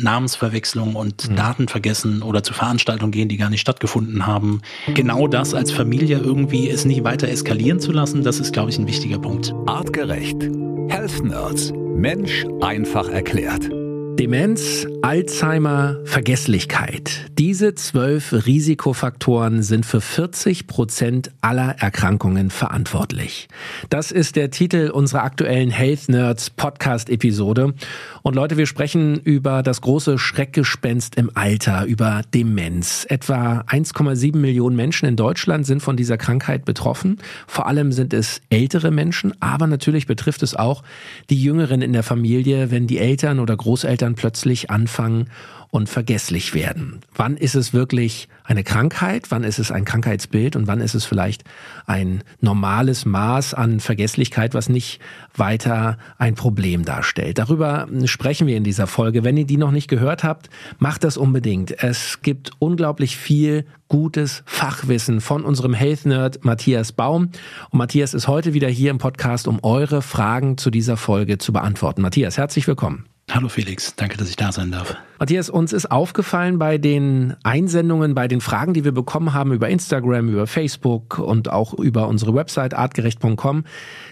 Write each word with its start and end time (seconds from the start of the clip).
Namensverwechslung 0.00 0.94
und 0.94 1.28
mhm. 1.28 1.36
Daten 1.36 1.68
vergessen 1.68 2.22
oder 2.22 2.42
zu 2.42 2.54
Veranstaltungen 2.54 3.12
gehen, 3.12 3.28
die 3.28 3.36
gar 3.36 3.50
nicht 3.50 3.60
stattgefunden 3.60 4.26
haben. 4.26 4.62
Genau 4.94 5.26
das 5.26 5.54
als 5.54 5.72
Familie 5.72 6.18
irgendwie 6.18 6.70
es 6.70 6.84
nicht 6.84 7.04
weiter 7.04 7.28
eskalieren 7.28 7.80
zu 7.80 7.90
lassen, 7.92 8.22
das 8.22 8.38
ist, 8.38 8.52
glaube 8.52 8.70
ich, 8.70 8.78
ein 8.78 8.86
wichtiger 8.86 9.18
Punkt. 9.18 9.52
Artgerecht. 9.66 10.40
Health 10.88 11.24
Nerds. 11.24 11.72
Mensch 11.74 12.46
einfach 12.60 13.08
erklärt. 13.08 13.68
Demenz, 14.18 14.84
Alzheimer, 15.00 15.98
Vergesslichkeit. 16.02 17.26
Diese 17.38 17.76
zwölf 17.76 18.32
Risikofaktoren 18.32 19.62
sind 19.62 19.86
für 19.86 20.00
40 20.00 20.66
Prozent 20.66 21.30
aller 21.40 21.76
Erkrankungen 21.78 22.50
verantwortlich. 22.50 23.46
Das 23.90 24.10
ist 24.10 24.34
der 24.34 24.50
Titel 24.50 24.90
unserer 24.92 25.22
aktuellen 25.22 25.70
Health 25.70 26.08
Nerds 26.08 26.50
Podcast 26.50 27.10
Episode. 27.10 27.74
Und 28.22 28.34
Leute, 28.34 28.56
wir 28.56 28.66
sprechen 28.66 29.20
über 29.20 29.62
das 29.62 29.82
große 29.82 30.18
Schreckgespenst 30.18 31.14
im 31.14 31.30
Alter, 31.34 31.84
über 31.84 32.22
Demenz. 32.34 33.06
Etwa 33.08 33.60
1,7 33.68 34.36
Millionen 34.36 34.74
Menschen 34.74 35.06
in 35.06 35.14
Deutschland 35.14 35.64
sind 35.64 35.80
von 35.80 35.96
dieser 35.96 36.18
Krankheit 36.18 36.64
betroffen. 36.64 37.18
Vor 37.46 37.68
allem 37.68 37.92
sind 37.92 38.12
es 38.12 38.40
ältere 38.50 38.90
Menschen, 38.90 39.32
aber 39.38 39.68
natürlich 39.68 40.08
betrifft 40.08 40.42
es 40.42 40.56
auch 40.56 40.82
die 41.30 41.40
Jüngeren 41.40 41.82
in 41.82 41.92
der 41.92 42.02
Familie, 42.02 42.72
wenn 42.72 42.88
die 42.88 42.98
Eltern 42.98 43.38
oder 43.38 43.56
Großeltern 43.56 44.07
dann 44.08 44.14
plötzlich 44.14 44.70
anfangen 44.70 45.28
und 45.70 45.90
vergesslich 45.90 46.54
werden. 46.54 47.00
Wann 47.14 47.36
ist 47.36 47.54
es 47.54 47.74
wirklich 47.74 48.28
eine 48.42 48.64
Krankheit? 48.64 49.30
Wann 49.30 49.44
ist 49.44 49.58
es 49.58 49.70
ein 49.70 49.84
Krankheitsbild? 49.84 50.56
Und 50.56 50.66
wann 50.66 50.80
ist 50.80 50.94
es 50.94 51.04
vielleicht 51.04 51.44
ein 51.86 52.24
normales 52.40 53.04
Maß 53.04 53.52
an 53.52 53.78
Vergesslichkeit, 53.78 54.54
was 54.54 54.70
nicht 54.70 54.98
weiter 55.36 55.98
ein 56.16 56.36
Problem 56.36 56.86
darstellt? 56.86 57.36
Darüber 57.36 57.86
sprechen 58.06 58.46
wir 58.46 58.56
in 58.56 58.64
dieser 58.64 58.86
Folge. 58.86 59.24
Wenn 59.24 59.36
ihr 59.36 59.44
die 59.44 59.58
noch 59.58 59.70
nicht 59.70 59.88
gehört 59.88 60.24
habt, 60.24 60.48
macht 60.78 61.04
das 61.04 61.18
unbedingt. 61.18 61.82
Es 61.82 62.22
gibt 62.22 62.52
unglaublich 62.58 63.18
viel 63.18 63.66
gutes 63.88 64.42
Fachwissen 64.46 65.20
von 65.20 65.44
unserem 65.44 65.74
Health 65.74 66.06
Nerd 66.06 66.46
Matthias 66.46 66.92
Baum. 66.92 67.30
Und 67.68 67.78
Matthias 67.78 68.14
ist 68.14 68.26
heute 68.26 68.54
wieder 68.54 68.68
hier 68.68 68.90
im 68.90 68.96
Podcast, 68.96 69.46
um 69.46 69.58
eure 69.62 70.00
Fragen 70.00 70.56
zu 70.56 70.70
dieser 70.70 70.96
Folge 70.96 71.36
zu 71.36 71.52
beantworten. 71.52 72.00
Matthias, 72.00 72.38
herzlich 72.38 72.66
willkommen. 72.66 73.04
Hallo 73.30 73.50
Felix, 73.50 73.94
danke, 73.94 74.16
dass 74.16 74.30
ich 74.30 74.36
da 74.36 74.52
sein 74.52 74.70
darf. 74.70 74.96
Matthias, 75.18 75.50
uns 75.50 75.74
ist 75.74 75.90
aufgefallen 75.90 76.58
bei 76.58 76.78
den 76.78 77.36
Einsendungen, 77.42 78.14
bei 78.14 78.26
den 78.26 78.40
Fragen, 78.40 78.72
die 78.72 78.84
wir 78.84 78.92
bekommen 78.92 79.34
haben 79.34 79.52
über 79.52 79.68
Instagram, 79.68 80.30
über 80.30 80.46
Facebook 80.46 81.18
und 81.18 81.50
auch 81.50 81.74
über 81.74 82.08
unsere 82.08 82.34
Website 82.34 82.72
artgerecht.com, 82.72 83.64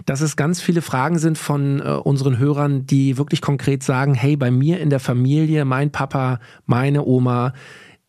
dass 0.05 0.21
es 0.21 0.37
ganz 0.37 0.61
viele 0.61 0.83
Fragen 0.83 1.19
sind 1.19 1.39
von 1.39 1.81
äh, 1.81 1.85
unseren 1.85 2.39
Hörern, 2.39 2.87
die 2.87 3.17
wirklich 3.17 3.41
konkret 3.41 3.83
sagen, 3.83 4.13
hey, 4.13 4.37
bei 4.37 4.51
mir 4.51 4.81
in 4.81 4.91
der 4.91 5.01
Familie, 5.01 5.65
mein 5.65 5.91
Papa, 5.91 6.39
meine 6.67 7.03
Oma, 7.05 7.55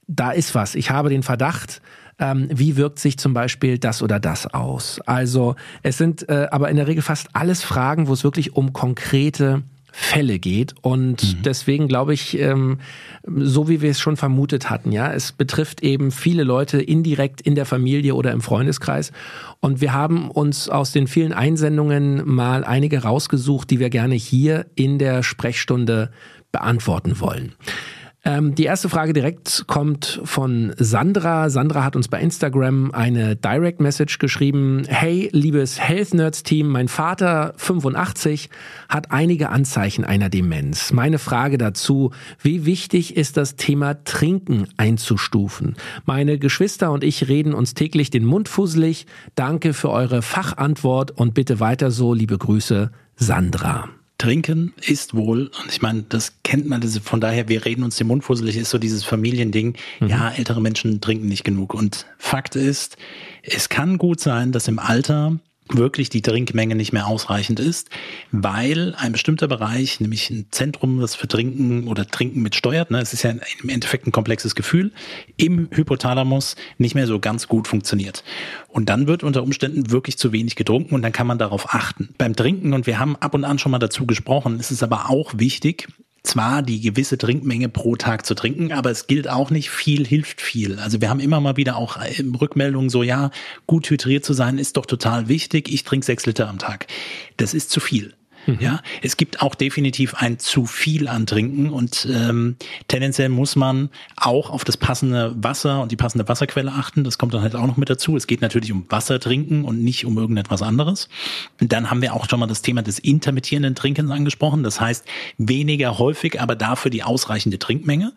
da 0.08 0.31
ist 0.31 0.55
was. 0.55 0.75
Ich 0.75 0.92
habe 0.92 1.09
den 1.09 1.23
Verdacht, 1.23 1.81
ähm, 2.19 2.49
wie 2.52 2.75
wirkt 2.75 2.99
sich 2.99 3.17
zum 3.17 3.33
Beispiel 3.33 3.77
das 3.77 4.02
oder 4.02 4.19
das 4.19 4.53
aus. 4.53 4.99
Also 5.05 5.55
es 5.83 5.97
sind 5.97 6.27
äh, 6.27 6.47
aber 6.52 6.69
in 6.69 6.75
der 6.75 6.88
Regel 6.88 7.02
fast 7.02 7.30
alles 7.33 7.64
Fragen, 7.64 8.08
wo 8.08 8.14
es 8.14 8.25
wirklich 8.25 8.55
um 8.55 8.73
konkrete 8.73 9.64
Fälle 10.00 10.38
geht. 10.38 10.76
Und 10.81 11.23
mhm. 11.23 11.42
deswegen 11.42 11.88
glaube 11.88 12.14
ich, 12.14 12.38
ähm, 12.38 12.78
so 13.26 13.67
wie 13.67 13.81
wir 13.81 13.90
es 13.90 14.00
schon 14.00 14.16
vermutet 14.16 14.70
hatten, 14.70 14.92
ja, 14.92 15.12
es 15.12 15.31
betrifft 15.31 15.81
eben 15.81 16.12
viele 16.12 16.44
Leute 16.44 16.80
indirekt 16.80 17.42
in 17.42 17.56
der 17.56 17.66
Familie 17.66 18.14
oder 18.14 18.31
im 18.31 18.42
Freundeskreis. 18.42 19.12
Und 19.59 19.81
wir 19.81 19.94
haben 19.94 20.30
uns 20.30 20.70
aus 20.70 20.92
den 20.92 21.08
vielen 21.08 21.34
Einsendungen 21.34 22.22
mal 22.30 22.64
einige 22.64 23.02
rausgesucht, 23.02 23.72
die 23.72 23.80
wir 23.80 23.89
gerne 23.89 24.14
hier 24.14 24.67
in 24.76 25.00
der 25.00 25.23
Sprechstunde 25.23 26.11
beantworten 26.52 27.20
wollen. 27.20 27.56
Ähm, 28.28 28.56
die 28.56 28.66
erste 28.66 28.89
Frage 28.89 29.14
direkt 29.14 29.64
kommt 29.67 30.20
von 30.25 30.73
Sandra. 30.78 31.50
Sandra 31.50 31.86
hat 31.86 31.95
uns 31.95 32.09
bei 32.09 32.20
Instagram 32.20 32.92
eine 32.92 33.38
Direct 33.38 33.80
Message 33.80 34.20
geschrieben. 34.20 34.83
Hey, 34.89 35.30
liebes 35.31 35.80
Health 35.80 36.14
Nerds 36.14 36.43
Team, 36.43 36.67
mein 36.67 36.89
Vater, 36.89 37.54
85, 37.55 38.49
hat 38.89 39.11
einige 39.11 39.48
Anzeichen 39.48 40.04
einer 40.04 40.27
Demenz. 40.27 40.92
Meine 40.92 41.20
Frage 41.20 41.58
dazu, 41.58 42.11
wie 42.42 42.65
wichtig 42.65 43.15
ist 43.15 43.38
das 43.38 43.55
Thema 43.55 44.04
Trinken 44.04 44.67
einzustufen? 44.76 45.77
Meine 46.04 46.38
Geschwister 46.38 46.92
und 46.92 47.05
ich 47.05 47.30
reden 47.30 47.54
uns 47.54 47.76
täglich 47.76 48.09
den 48.09 48.26
Mund 48.26 48.49
fusselig. 48.49 49.05
Danke 49.36 49.71
für 49.71 49.89
eure 49.89 50.21
Fachantwort 50.21 51.11
und 51.11 51.33
bitte 51.33 51.61
weiter 51.61 51.92
so. 51.92 52.14
Liebe 52.14 52.38
Grüße, 52.38 52.92
Sandra. 53.15 53.88
Trinken 54.17 54.73
ist 54.82 55.14
wohl, 55.14 55.48
und 55.48 55.72
ich 55.72 55.82
meine, 55.82 56.04
das 56.10 56.33
kennt 56.44 56.67
man, 56.67 56.82
das, 56.82 56.98
von 56.98 57.22
daher, 57.22 57.50
wir 57.50 57.66
reden 57.66 57.83
uns 57.83 57.98
den 57.98 58.08
Mund 58.08 58.23
fusselig, 58.23 58.58
ist 58.58 58.72
so 58.72 58.80
dieses 58.80 59.04
Familiending, 59.04 59.76
mhm. 60.00 60.08
ja, 60.08 60.30
ältere 60.30 60.61
Menschen 60.61 61.02
trinken 61.02 61.28
nicht 61.28 61.44
genug. 61.44 61.73
Und 61.73 62.08
Fakt 62.17 62.56
ist, 62.56 62.98
es 63.44 63.70
kann 63.70 63.98
gut 63.98 64.20
sein, 64.20 64.52
dass 64.52 64.67
im 64.67 64.80
Alter 64.80 65.38
wirklich 65.76 66.10
die 66.10 66.22
Trinkmenge 66.22 66.76
nicht 66.76 66.94
mehr 66.94 67.08
ausreichend 67.08 67.60
ist, 67.60 67.89
weil 68.32 68.95
ein 68.98 69.11
bestimmter 69.11 69.48
Bereich, 69.48 70.00
nämlich 70.00 70.30
ein 70.30 70.48
Zentrum, 70.52 71.00
das 71.00 71.16
für 71.16 71.28
Trinken 71.28 71.88
oder 71.88 72.08
Trinken 72.08 72.42
mit 72.42 72.55
steuert, 72.55 72.92
ne, 72.92 73.00
es 73.00 73.14
ist 73.14 73.23
ja 73.23 73.32
im 73.32 73.70
Endeffekt 73.70 74.08
ein 74.08 74.11
komplexes 74.11 74.56
Gefühl, 74.56 74.92
im 75.36 75.70
Hypothalamus 75.72 76.56
nicht 76.77 76.95
mehr 76.95 77.08
so 77.08 77.20
ganz 77.20 77.48
gut 77.48 77.67
funktioniert. 77.67 78.23
Und 78.70 78.89
dann 78.89 79.08
wird 79.08 79.23
unter 79.23 79.44
Umständen 79.44 79.92
wirklich 79.92 80.17
zu 80.17 80.32
wenig 80.32 80.56
getrunken 80.56 80.95
und 80.95 81.02
dann 81.02 81.11
kann 81.11 81.27
man 81.27 81.38
darauf 81.38 81.73
achten. 81.73 82.10
Beim 82.17 82.36
Trinken, 82.36 82.73
und 82.73 82.88
wir 82.88 83.00
haben 83.00 83.16
ab 83.17 83.33
und 83.33 83.44
an 83.44 83.60
schon 83.60 83.72
mal 83.72 83.80
dazu 83.80 84.06
gesprochen, 84.06 84.60
ist 84.60 84.72
es 84.72 84.83
aber 84.83 85.10
auch 85.10 85.33
wichtig, 85.38 85.88
zwar 86.27 86.61
die 86.61 86.82
gewisse 86.82 87.17
Trinkmenge 87.17 87.70
pro 87.70 87.95
Tag 87.95 88.26
zu 88.26 88.36
trinken, 88.36 88.71
aber 88.71 88.92
es 88.92 89.08
gilt 89.08 89.27
auch 89.30 89.49
nicht, 89.49 89.70
viel 89.70 90.05
hilft 90.05 90.42
viel. 90.42 90.80
Also 90.80 91.02
wir 91.02 91.10
haben 91.10 91.20
immer 91.20 91.39
mal 91.39 91.58
wieder 91.58 91.77
auch 91.77 91.98
äh, 91.98 92.23
Rückmeldungen 92.39 92.89
so, 92.89 93.04
ja, 93.04 93.32
gut 93.65 93.89
hydriert 93.89 94.26
zu 94.26 94.33
sein 94.33 94.58
ist 94.58 94.77
doch 94.77 94.86
total 94.86 95.27
wichtig. 95.27 95.71
Ich 95.71 95.83
trinke 95.83 96.05
sechs 96.05 96.26
Liter 96.26 96.49
am 96.49 96.60
Tag. 96.60 96.88
Das 97.38 97.54
ist 97.54 97.70
zu 97.70 97.80
viel. 97.80 98.14
Mhm. 98.47 98.58
Ja, 98.59 98.81
es 99.02 99.17
gibt 99.17 99.41
auch 99.41 99.55
definitiv 99.55 100.15
ein 100.15 100.39
zu 100.39 100.65
viel 100.65 101.08
an 101.08 101.25
Trinken 101.25 101.69
und 101.69 102.08
ähm, 102.09 102.55
tendenziell 102.87 103.30
muss 103.30 103.55
man 103.55 103.89
auch 104.15 104.49
auf 104.49 104.63
das 104.63 104.77
passende 104.77 105.35
Wasser 105.37 105.81
und 105.81 105.91
die 105.91 105.97
passende 105.97 106.27
Wasserquelle 106.27 106.71
achten. 106.71 107.03
Das 107.03 107.17
kommt 107.17 107.33
dann 107.33 107.41
halt 107.41 107.55
auch 107.55 107.67
noch 107.67 107.77
mit 107.77 107.89
dazu. 107.89 108.15
Es 108.15 108.25
geht 108.25 108.41
natürlich 108.41 108.71
um 108.71 108.85
Wasser 108.89 109.19
trinken 109.19 109.65
und 109.65 109.83
nicht 109.83 110.05
um 110.05 110.17
irgendetwas 110.17 110.61
anderes. 110.61 111.09
Und 111.59 111.73
dann 111.73 111.91
haben 111.91 112.02
wir 112.02 112.13
auch 112.13 112.27
schon 112.30 112.39
mal 112.39 112.47
das 112.47 112.61
Thema 112.61 112.81
des 112.81 112.99
intermittierenden 112.99 113.75
Trinkens 113.75 114.09
angesprochen. 114.09 114.64
Das 114.64 114.79
heißt 114.79 115.05
weniger 115.37 115.99
häufig, 115.99 116.41
aber 116.41 116.55
dafür 116.55 116.89
die 116.89 117.03
ausreichende 117.03 117.59
Trinkmenge. 117.59 118.14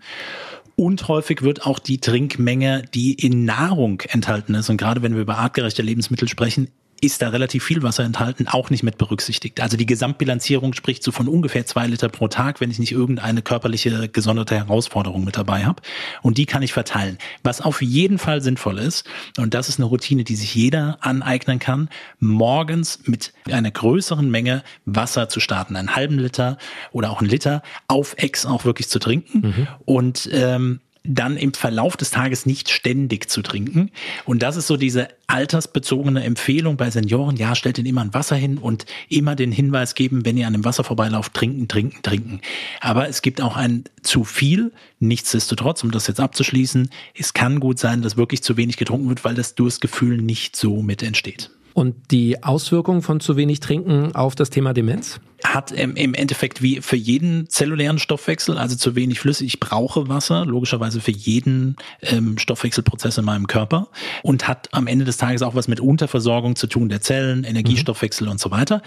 Und 0.77 1.09
häufig 1.09 1.43
wird 1.43 1.67
auch 1.67 1.79
die 1.79 1.99
Trinkmenge, 1.99 2.85
die 2.95 3.13
in 3.13 3.45
Nahrung 3.45 4.01
enthalten 4.09 4.55
ist, 4.55 4.71
und 4.71 4.79
gerade 4.79 5.03
wenn 5.03 5.15
wir 5.15 5.21
über 5.21 5.37
artgerechte 5.37 5.83
Lebensmittel 5.83 6.27
sprechen, 6.27 6.69
ist 7.01 7.23
da 7.23 7.29
relativ 7.31 7.65
viel 7.65 7.83
Wasser 7.83 8.05
enthalten, 8.05 8.47
auch 8.49 8.71
nicht 8.71 8.83
mit 8.83 8.99
berücksichtigt. 8.99 9.61
Also 9.61 9.77
die 9.77 9.87
Gesamtbilanzierung 9.87 10.75
spricht 10.75 11.03
so 11.03 11.13
von 11.13 11.29
ungefähr 11.29 11.67
zwei 11.67 11.87
Liter 11.87 12.09
pro 12.09 12.29
Tag, 12.29 12.61
wenn 12.61 12.71
ich 12.71 12.79
nicht 12.79 12.93
irgendeine 12.93 13.43
körperliche 13.43 14.09
gesonderte 14.09 14.57
Herausforderung 14.57 15.25
mit 15.25 15.37
dabei 15.37 15.65
habe. 15.65 15.83
Und 16.23 16.39
die 16.39 16.47
kann 16.47 16.63
ich 16.63 16.73
verteilen. 16.73 17.19
Was 17.43 17.61
auf 17.61 17.83
jeden 17.83 18.19
Fall 18.19 18.43
sinnvoll 18.43 18.79
ist, 18.79 19.07
und 19.39 19.55
das 19.55 19.69
ist 19.69 19.79
eine 19.79 19.87
Routine, 19.87 20.25
die 20.25 20.37
sich 20.37 20.55
jeder 20.55 20.99
aneignen 21.01 21.59
kann, 21.59 21.89
morgens 22.19 23.01
mit 23.07 23.33
einer 23.51 23.71
größeren 23.71 24.31
Menge 24.31 24.63
Wasser 24.85 25.29
zu 25.29 25.41
starten. 25.41 25.77
Einen 25.77 25.97
halben 25.97 26.19
Liter 26.19 26.59
oder 26.93 27.11
auch 27.11 27.21
einen 27.21 27.31
Liter 27.31 27.63
auf 27.89 28.15
Ex 28.19 28.47
auch 28.47 28.65
wirklich 28.65 28.89
zu 28.89 28.99
trinken. 28.99 29.41
Mhm. 29.41 29.69
Und 29.85 30.29
ähm, 30.33 30.81
dann 31.03 31.37
im 31.37 31.55
Verlauf 31.55 31.97
des 31.97 32.11
Tages 32.11 32.45
nicht 32.45 32.69
ständig 32.69 33.31
zu 33.31 33.43
trinken. 33.43 33.91
Und 34.27 34.43
das 34.43 34.57
ist 34.57 34.67
so 34.67 34.77
diese 34.77 35.09
altersbezogene 35.29 36.23
Empfehlung 36.23 36.77
bei 36.77 36.91
Senioren. 36.91 37.37
Ja, 37.37 37.55
stellt 37.55 37.79
ihnen 37.79 37.87
immer 37.87 38.03
ein 38.03 38.13
Wasser 38.13 38.37
hin 38.37 38.59
und 38.59 38.85
immer 39.09 39.35
den 39.35 39.53
Hinweis 39.53 39.95
geben, 39.95 40.25
wenn 40.25 40.37
ihr 40.37 40.47
an 40.47 40.53
dem 40.53 40.65
Wasser 40.65 40.85
vorbeilauft, 40.85 41.33
trinken, 41.33 41.69
trinken, 41.69 42.03
trinken. 42.03 42.41
Aber 42.81 43.09
es 43.09 43.23
gibt 43.23 43.41
auch 43.41 43.57
ein 43.57 43.85
zu 44.03 44.25
viel. 44.25 44.73
Nichtsdestotrotz, 44.99 45.83
um 45.83 45.91
das 45.91 46.07
jetzt 46.07 46.21
abzuschließen, 46.21 46.91
es 47.15 47.33
kann 47.33 47.61
gut 47.61 47.79
sein, 47.79 48.03
dass 48.03 48.19
wirklich 48.19 48.43
zu 48.43 48.57
wenig 48.57 48.77
getrunken 48.77 49.09
wird, 49.09 49.25
weil 49.25 49.35
das 49.35 49.55
Durstgefühl 49.55 50.19
nicht 50.19 50.57
so 50.57 50.83
mit 50.83 51.03
entsteht. 51.03 51.51
Und 51.75 52.11
die 52.11 52.43
Auswirkungen 52.43 53.03
von 53.03 53.21
zu 53.21 53.37
wenig 53.37 53.61
Trinken 53.61 54.15
auf 54.15 54.35
das 54.35 54.51
Thema 54.51 54.73
Demenz? 54.73 55.21
Hat 55.45 55.73
im 55.73 56.15
Endeffekt 56.15 56.61
wie 56.61 56.83
für 56.83 56.97
jeden 56.97 57.49
zellulären 57.49 57.99
Stoffwechsel, 57.99 58.59
also 58.59 58.77
zu 58.77 58.95
wenig 58.95 59.21
flüssig, 59.21 59.47
ich 59.47 59.61
brauche 59.61 60.09
Wasser, 60.09 60.45
logischerweise 60.45 61.01
für 61.01 61.13
jeden 61.13 61.77
ähm, 62.03 62.37
Stoffwechselprozess 62.37 63.17
in 63.17 63.25
meinem 63.25 63.47
Körper 63.47 63.89
und 64.23 64.49
hat 64.49 64.69
am 64.73 64.87
Ende 64.87 65.07
des 65.07 65.17
Tages 65.17 65.41
auch 65.43 65.55
was 65.55 65.67
mit 65.67 65.81
Unterversorgung 65.81 66.57
zu 66.57 66.67
tun 66.67 66.91
der 66.91 67.01
Zellen, 67.01 67.45
Energiestoffwechsel 67.45 68.27
mhm. 68.27 68.33
und 68.33 68.41
so 68.41 68.51
weiter. 68.51 68.83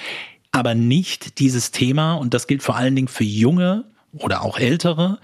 Aber 0.52 0.76
nicht 0.76 1.40
dieses 1.40 1.72
Thema, 1.72 2.14
und 2.14 2.36
das 2.36 2.46
gilt 2.46 2.62
vor 2.62 2.76
allen 2.76 2.96
Dingen 2.96 3.08
für 3.08 3.24
junge 3.24 3.86
oder 4.14 4.44
auch 4.44 4.60
ältere 4.60 5.20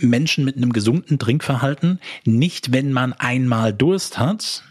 Menschen 0.00 0.44
mit 0.44 0.56
einem 0.56 0.72
gesunden 0.72 1.18
Trinkverhalten, 1.18 2.00
nicht 2.24 2.72
wenn 2.72 2.90
man 2.90 3.12
einmal 3.12 3.74
Durst 3.74 4.18
hat, 4.18 4.64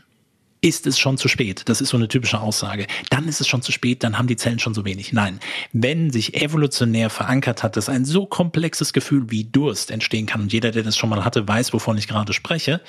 ist 0.64 0.88
es 0.88 0.98
schon 0.98 1.18
zu 1.18 1.28
spät. 1.28 1.64
Das 1.66 1.82
ist 1.82 1.90
so 1.90 1.98
eine 1.98 2.08
typische 2.08 2.40
Aussage. 2.40 2.88
Dann 3.10 3.28
ist 3.28 3.42
es 3.42 3.48
schon 3.48 3.62
zu 3.62 3.74
spät, 3.74 4.02
dann 4.02 4.18
haben 4.18 4.28
die 4.28 4.38
Zellen 4.38 4.60
schon 4.60 4.74
so 4.74 4.86
wenig. 4.86 5.12
Nein, 5.12 5.40
wenn 5.74 6.10
sich 6.10 6.42
evolutionär 6.42 7.10
verankert 7.10 7.64
hat, 7.64 7.76
dass 7.76 7.90
ein 7.90 8.06
so 8.06 8.26
komplexes 8.26 8.94
Gefühl 8.94 9.30
wie 9.30 9.44
Durst 9.44 9.92
entstehen 9.92 10.26
kann 10.26 10.40
und 10.40 10.54
jeder, 10.54 10.72
der 10.72 10.84
das 10.84 10.96
schon 10.96 11.10
mal 11.10 11.26
hatte, 11.26 11.46
weiß, 11.46 11.74
wovon 11.74 11.98
ich 11.98 12.08
gerade 12.08 12.32
spreche, 12.32 12.80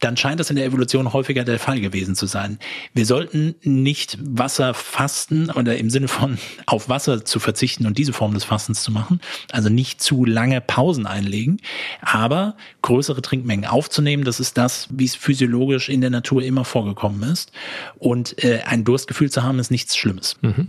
dann 0.00 0.16
scheint 0.16 0.38
das 0.38 0.50
in 0.50 0.56
der 0.56 0.64
Evolution 0.64 1.12
häufiger 1.12 1.44
der 1.44 1.58
Fall 1.58 1.80
gewesen 1.80 2.14
zu 2.14 2.26
sein. 2.26 2.58
Wir 2.94 3.06
sollten 3.06 3.54
nicht 3.62 4.18
Wasser 4.20 4.74
fasten 4.74 5.50
oder 5.50 5.76
im 5.76 5.90
Sinne 5.90 6.08
von 6.08 6.38
auf 6.66 6.88
Wasser 6.88 7.24
zu 7.24 7.40
verzichten 7.40 7.86
und 7.86 7.98
diese 7.98 8.12
Form 8.12 8.34
des 8.34 8.44
Fastens 8.44 8.82
zu 8.82 8.92
machen, 8.92 9.20
also 9.52 9.68
nicht 9.68 10.00
zu 10.00 10.24
lange 10.24 10.60
Pausen 10.60 11.06
einlegen, 11.06 11.60
aber 12.00 12.56
größere 12.82 13.22
Trinkmengen 13.22 13.66
aufzunehmen, 13.66 14.24
das 14.24 14.40
ist 14.40 14.56
das, 14.56 14.88
wie 14.90 15.04
es 15.04 15.14
physiologisch 15.14 15.88
in 15.88 16.00
der 16.00 16.10
Natur 16.10 16.42
immer 16.42 16.64
vorgekommen 16.64 17.22
ist. 17.30 17.52
Und 17.98 18.42
äh, 18.44 18.60
ein 18.64 18.84
Durstgefühl 18.84 19.30
zu 19.30 19.42
haben, 19.42 19.58
ist 19.58 19.70
nichts 19.70 19.96
Schlimmes. 19.96 20.36
Mhm. 20.42 20.68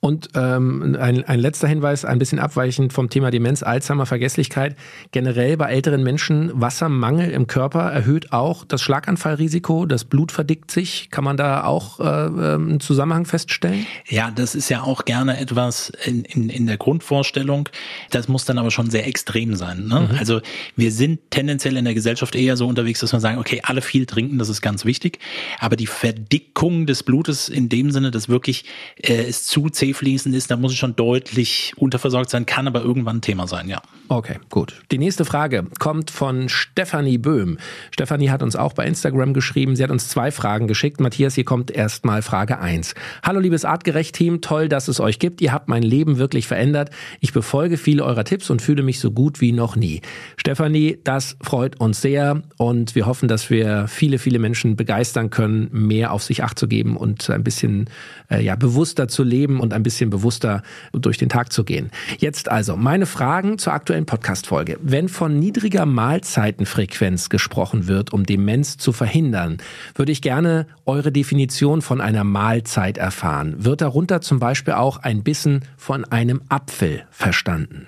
Und 0.00 0.30
ähm, 0.34 0.96
ein, 0.98 1.24
ein 1.24 1.40
letzter 1.40 1.68
Hinweis, 1.68 2.04
ein 2.04 2.18
bisschen 2.18 2.38
abweichend 2.38 2.92
vom 2.92 3.10
Thema 3.10 3.30
Demenz, 3.30 3.62
Alzheimer, 3.62 4.06
Vergesslichkeit. 4.06 4.76
Generell 5.12 5.56
bei 5.56 5.70
älteren 5.70 6.02
Menschen 6.02 6.50
Wassermangel 6.54 7.30
im 7.30 7.46
Körper 7.46 7.90
erhöht 7.90 8.32
auch 8.32 8.64
das 8.72 8.82
Schlaganfallrisiko, 8.82 9.86
das 9.86 10.04
Blut 10.04 10.32
verdickt 10.32 10.70
sich. 10.70 11.10
Kann 11.10 11.24
man 11.24 11.36
da 11.36 11.64
auch 11.64 12.00
äh, 12.00 12.04
ähm, 12.04 12.68
einen 12.68 12.80
Zusammenhang 12.80 13.26
feststellen? 13.26 13.86
Ja, 14.08 14.30
das 14.30 14.54
ist 14.54 14.68
ja 14.68 14.82
auch 14.82 15.04
gerne 15.04 15.38
etwas 15.38 15.92
in, 16.04 16.24
in, 16.24 16.48
in 16.48 16.66
der 16.66 16.76
Grundvorstellung. 16.76 17.68
Das 18.10 18.28
muss 18.28 18.44
dann 18.44 18.58
aber 18.58 18.70
schon 18.70 18.90
sehr 18.90 19.06
extrem 19.06 19.54
sein. 19.56 19.86
Ne? 19.86 20.08
Mhm. 20.10 20.18
Also 20.18 20.40
wir 20.76 20.92
sind 20.92 21.20
tendenziell 21.30 21.76
in 21.76 21.84
der 21.84 21.94
Gesellschaft 21.94 22.34
eher 22.34 22.56
so 22.56 22.66
unterwegs, 22.66 23.00
dass 23.00 23.12
wir 23.12 23.20
sagen, 23.20 23.38
okay, 23.38 23.60
alle 23.64 23.82
viel 23.82 24.06
trinken, 24.06 24.38
das 24.38 24.48
ist 24.48 24.60
ganz 24.60 24.84
wichtig. 24.84 25.18
Aber 25.58 25.76
die 25.76 25.86
Verdickung 25.86 26.86
des 26.86 27.02
Blutes 27.02 27.48
in 27.48 27.68
dem 27.68 27.90
Sinne, 27.90 28.10
dass 28.10 28.28
wirklich 28.28 28.64
äh, 28.96 29.24
es 29.24 29.44
zu 29.46 29.68
zäh 29.68 29.92
fließend 29.92 30.34
ist, 30.34 30.50
da 30.50 30.56
muss 30.56 30.72
es 30.72 30.78
schon 30.78 30.96
deutlich 30.96 31.74
unterversorgt 31.76 32.30
sein, 32.30 32.46
kann 32.46 32.66
aber 32.66 32.82
irgendwann 32.82 33.18
ein 33.18 33.22
Thema 33.22 33.46
sein, 33.46 33.68
ja. 33.68 33.82
Okay, 34.08 34.38
gut. 34.48 34.74
Die 34.90 34.98
nächste 34.98 35.24
Frage 35.24 35.66
kommt 35.78 36.10
von 36.10 36.48
Stefanie 36.48 37.18
Böhm. 37.18 37.58
Stefanie 37.92 38.30
hat 38.30 38.42
uns 38.42 38.56
auch 38.62 38.72
bei 38.72 38.86
Instagram 38.86 39.34
geschrieben. 39.34 39.76
Sie 39.76 39.82
hat 39.82 39.90
uns 39.90 40.08
zwei 40.08 40.30
Fragen 40.30 40.68
geschickt. 40.68 41.00
Matthias, 41.00 41.34
hier 41.34 41.44
kommt 41.44 41.70
erstmal 41.70 42.22
Frage 42.22 42.58
eins. 42.58 42.94
Hallo 43.22 43.40
liebes 43.40 43.64
Artgerecht-Team, 43.64 44.40
toll, 44.40 44.68
dass 44.68 44.88
es 44.88 45.00
euch 45.00 45.18
gibt. 45.18 45.40
Ihr 45.40 45.52
habt 45.52 45.68
mein 45.68 45.82
Leben 45.82 46.18
wirklich 46.18 46.46
verändert. 46.46 46.90
Ich 47.20 47.32
befolge 47.32 47.76
viele 47.76 48.04
eurer 48.04 48.24
Tipps 48.24 48.50
und 48.50 48.62
fühle 48.62 48.82
mich 48.82 49.00
so 49.00 49.10
gut 49.10 49.40
wie 49.40 49.52
noch 49.52 49.76
nie. 49.76 50.00
Stefanie, 50.36 50.98
das 51.04 51.36
freut 51.42 51.80
uns 51.80 52.00
sehr 52.00 52.42
und 52.56 52.94
wir 52.94 53.06
hoffen, 53.06 53.28
dass 53.28 53.50
wir 53.50 53.86
viele, 53.88 54.18
viele 54.18 54.38
Menschen 54.38 54.76
begeistern 54.76 55.30
können, 55.30 55.68
mehr 55.72 56.12
auf 56.12 56.22
sich 56.22 56.42
acht 56.44 56.58
zu 56.58 56.68
geben 56.68 56.96
und 56.96 57.28
ein 57.30 57.44
bisschen 57.44 57.88
äh, 58.30 58.42
ja, 58.42 58.56
bewusster 58.56 59.08
zu 59.08 59.22
leben 59.22 59.60
und 59.60 59.72
ein 59.72 59.82
bisschen 59.82 60.10
bewusster 60.10 60.62
durch 60.92 61.18
den 61.18 61.28
Tag 61.28 61.52
zu 61.52 61.64
gehen. 61.64 61.90
Jetzt 62.18 62.50
also 62.50 62.76
meine 62.76 63.06
Fragen 63.06 63.58
zur 63.58 63.72
aktuellen 63.72 64.06
Podcast-Folge. 64.06 64.78
Wenn 64.82 65.08
von 65.08 65.38
niedriger 65.38 65.86
Mahlzeitenfrequenz 65.86 67.28
gesprochen 67.28 67.86
wird, 67.86 68.12
um 68.12 68.24
Demenz 68.50 68.76
zu 68.76 68.92
verhindern, 68.92 69.58
würde 69.94 70.10
ich 70.10 70.22
gerne 70.22 70.66
eure 70.84 71.12
Definition 71.12 71.82
von 71.82 72.00
einer 72.00 72.24
Mahlzeit 72.24 72.98
erfahren. 72.98 73.54
Wird 73.64 73.80
darunter 73.80 74.20
zum 74.20 74.40
Beispiel 74.40 74.74
auch 74.74 74.98
ein 74.98 75.22
Bissen 75.22 75.64
von 75.76 76.04
einem 76.04 76.42
Apfel 76.48 77.04
verstanden? 77.10 77.86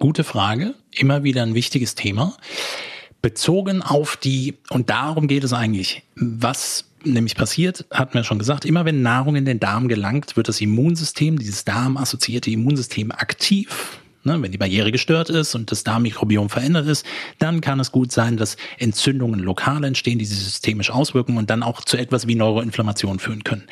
Gute 0.00 0.24
Frage. 0.24 0.74
Immer 0.90 1.22
wieder 1.22 1.42
ein 1.42 1.54
wichtiges 1.54 1.94
Thema. 1.94 2.36
Bezogen 3.22 3.82
auf 3.82 4.16
die, 4.16 4.56
und 4.70 4.90
darum 4.90 5.28
geht 5.28 5.44
es 5.44 5.52
eigentlich, 5.52 6.02
was 6.16 6.86
nämlich 7.04 7.36
passiert, 7.36 7.86
hat 7.90 8.14
man 8.14 8.24
schon 8.24 8.38
gesagt, 8.38 8.64
immer 8.64 8.84
wenn 8.84 9.02
Nahrung 9.02 9.36
in 9.36 9.44
den 9.44 9.60
Darm 9.60 9.88
gelangt, 9.88 10.36
wird 10.36 10.48
das 10.48 10.60
Immunsystem, 10.60 11.38
dieses 11.38 11.64
darmassoziierte 11.64 12.50
Immunsystem 12.50 13.12
aktiv. 13.12 14.00
Ne, 14.26 14.40
wenn 14.40 14.52
die 14.52 14.58
Barriere 14.58 14.90
gestört 14.90 15.28
ist 15.28 15.54
und 15.54 15.70
das 15.70 15.84
Darmmikrobiom 15.84 16.48
verändert 16.48 16.86
ist, 16.86 17.04
dann 17.38 17.60
kann 17.60 17.78
es 17.78 17.92
gut 17.92 18.10
sein, 18.10 18.38
dass 18.38 18.56
Entzündungen 18.78 19.38
lokal 19.38 19.84
entstehen, 19.84 20.18
die 20.18 20.24
sich 20.24 20.38
systemisch 20.38 20.90
auswirken 20.90 21.36
und 21.36 21.50
dann 21.50 21.62
auch 21.62 21.82
zu 21.82 21.98
etwas 21.98 22.26
wie 22.26 22.34
Neuroinflammation 22.34 23.18
führen 23.18 23.44
können 23.44 23.64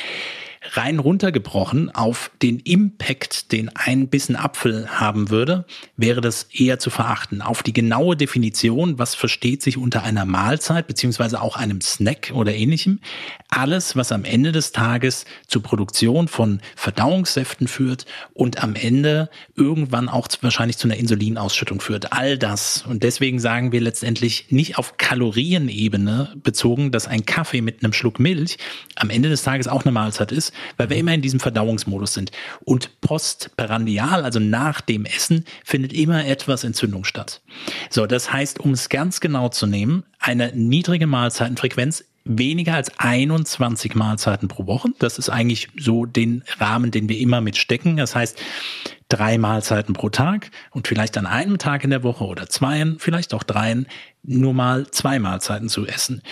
rein 0.70 0.98
runtergebrochen 0.98 1.90
auf 1.90 2.30
den 2.40 2.60
Impact, 2.60 3.52
den 3.52 3.70
ein 3.74 4.08
Bissen 4.08 4.36
Apfel 4.36 4.88
haben 4.88 5.30
würde, 5.30 5.66
wäre 5.96 6.20
das 6.20 6.44
eher 6.52 6.78
zu 6.78 6.90
verachten. 6.90 7.42
Auf 7.42 7.62
die 7.62 7.72
genaue 7.72 8.16
Definition, 8.16 8.98
was 8.98 9.14
versteht 9.14 9.62
sich 9.62 9.76
unter 9.76 10.02
einer 10.02 10.24
Mahlzeit 10.24 10.86
beziehungsweise 10.86 11.40
auch 11.40 11.56
einem 11.56 11.80
Snack 11.80 12.32
oder 12.34 12.54
ähnlichem, 12.54 13.00
alles, 13.48 13.96
was 13.96 14.12
am 14.12 14.24
Ende 14.24 14.52
des 14.52 14.72
Tages 14.72 15.24
zur 15.46 15.62
Produktion 15.62 16.28
von 16.28 16.60
Verdauungssäften 16.76 17.68
führt 17.68 18.06
und 18.32 18.62
am 18.62 18.74
Ende 18.74 19.30
irgendwann 19.56 20.08
auch 20.08 20.28
wahrscheinlich 20.40 20.78
zu 20.78 20.88
einer 20.88 20.96
Insulinausschüttung 20.96 21.80
führt. 21.80 22.12
All 22.12 22.38
das. 22.38 22.84
Und 22.88 23.02
deswegen 23.02 23.40
sagen 23.40 23.72
wir 23.72 23.80
letztendlich 23.80 24.46
nicht 24.50 24.78
auf 24.78 24.96
Kalorienebene 24.96 26.34
bezogen, 26.36 26.92
dass 26.92 27.08
ein 27.08 27.26
Kaffee 27.26 27.60
mit 27.60 27.82
einem 27.82 27.92
Schluck 27.92 28.18
Milch 28.18 28.58
am 28.94 29.10
Ende 29.10 29.28
des 29.28 29.42
Tages 29.42 29.68
auch 29.68 29.82
eine 29.84 29.92
Mahlzeit 29.92 30.32
ist, 30.32 30.51
weil 30.76 30.90
wir 30.90 30.96
immer 30.96 31.14
in 31.14 31.22
diesem 31.22 31.40
Verdauungsmodus 31.40 32.14
sind. 32.14 32.32
Und 32.64 33.00
postperandial, 33.00 34.24
also 34.24 34.40
nach 34.40 34.80
dem 34.80 35.04
Essen, 35.04 35.44
findet 35.64 35.92
immer 35.92 36.26
etwas 36.26 36.64
Entzündung 36.64 37.04
statt. 37.04 37.42
So, 37.90 38.06
das 38.06 38.32
heißt, 38.32 38.60
um 38.60 38.72
es 38.72 38.88
ganz 38.88 39.20
genau 39.20 39.48
zu 39.48 39.66
nehmen, 39.66 40.04
eine 40.18 40.52
niedrige 40.54 41.06
Mahlzeitenfrequenz 41.06 42.04
weniger 42.24 42.74
als 42.74 42.96
21 42.98 43.94
Mahlzeiten 43.94 44.48
pro 44.48 44.66
Woche. 44.66 44.90
Das 44.98 45.18
ist 45.18 45.28
eigentlich 45.28 45.68
so 45.76 46.06
den 46.06 46.44
Rahmen, 46.58 46.90
den 46.90 47.08
wir 47.08 47.18
immer 47.18 47.40
mitstecken. 47.40 47.96
Das 47.96 48.14
heißt, 48.14 48.40
drei 49.08 49.38
Mahlzeiten 49.38 49.94
pro 49.94 50.08
Tag 50.08 50.50
und 50.70 50.88
vielleicht 50.88 51.18
an 51.18 51.26
einem 51.26 51.58
Tag 51.58 51.84
in 51.84 51.90
der 51.90 52.02
Woche 52.02 52.24
oder 52.24 52.48
zweien, 52.48 52.96
vielleicht 52.98 53.34
auch 53.34 53.42
dreien, 53.42 53.86
nur 54.22 54.54
mal 54.54 54.90
zwei 54.90 55.18
Mahlzeiten 55.18 55.68
zu 55.68 55.86
essen 55.86 56.22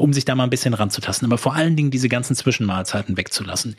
um 0.00 0.12
sich 0.12 0.24
da 0.24 0.34
mal 0.34 0.44
ein 0.44 0.50
bisschen 0.50 0.74
ranzutasten, 0.74 1.26
aber 1.26 1.38
vor 1.38 1.54
allen 1.54 1.76
Dingen 1.76 1.90
diese 1.90 2.08
ganzen 2.08 2.34
Zwischenmahlzeiten 2.34 3.16
wegzulassen 3.16 3.76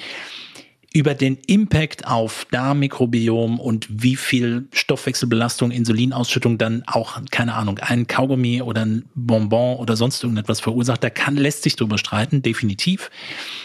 über 0.93 1.13
den 1.13 1.37
Impact 1.47 2.05
auf 2.05 2.45
Darmmikrobiom 2.51 3.61
und 3.61 3.87
wie 3.89 4.17
viel 4.17 4.67
Stoffwechselbelastung, 4.73 5.71
Insulinausschüttung 5.71 6.57
dann 6.57 6.83
auch, 6.85 7.21
keine 7.31 7.53
Ahnung, 7.53 7.79
ein 7.79 8.07
Kaugummi 8.07 8.61
oder 8.61 8.85
ein 8.85 9.05
Bonbon 9.15 9.77
oder 9.77 9.95
sonst 9.95 10.21
irgendetwas 10.21 10.59
verursacht, 10.59 11.01
da 11.01 11.09
kann, 11.09 11.37
lässt 11.37 11.63
sich 11.63 11.77
drüber 11.77 11.97
streiten, 11.97 12.41
definitiv. 12.41 13.09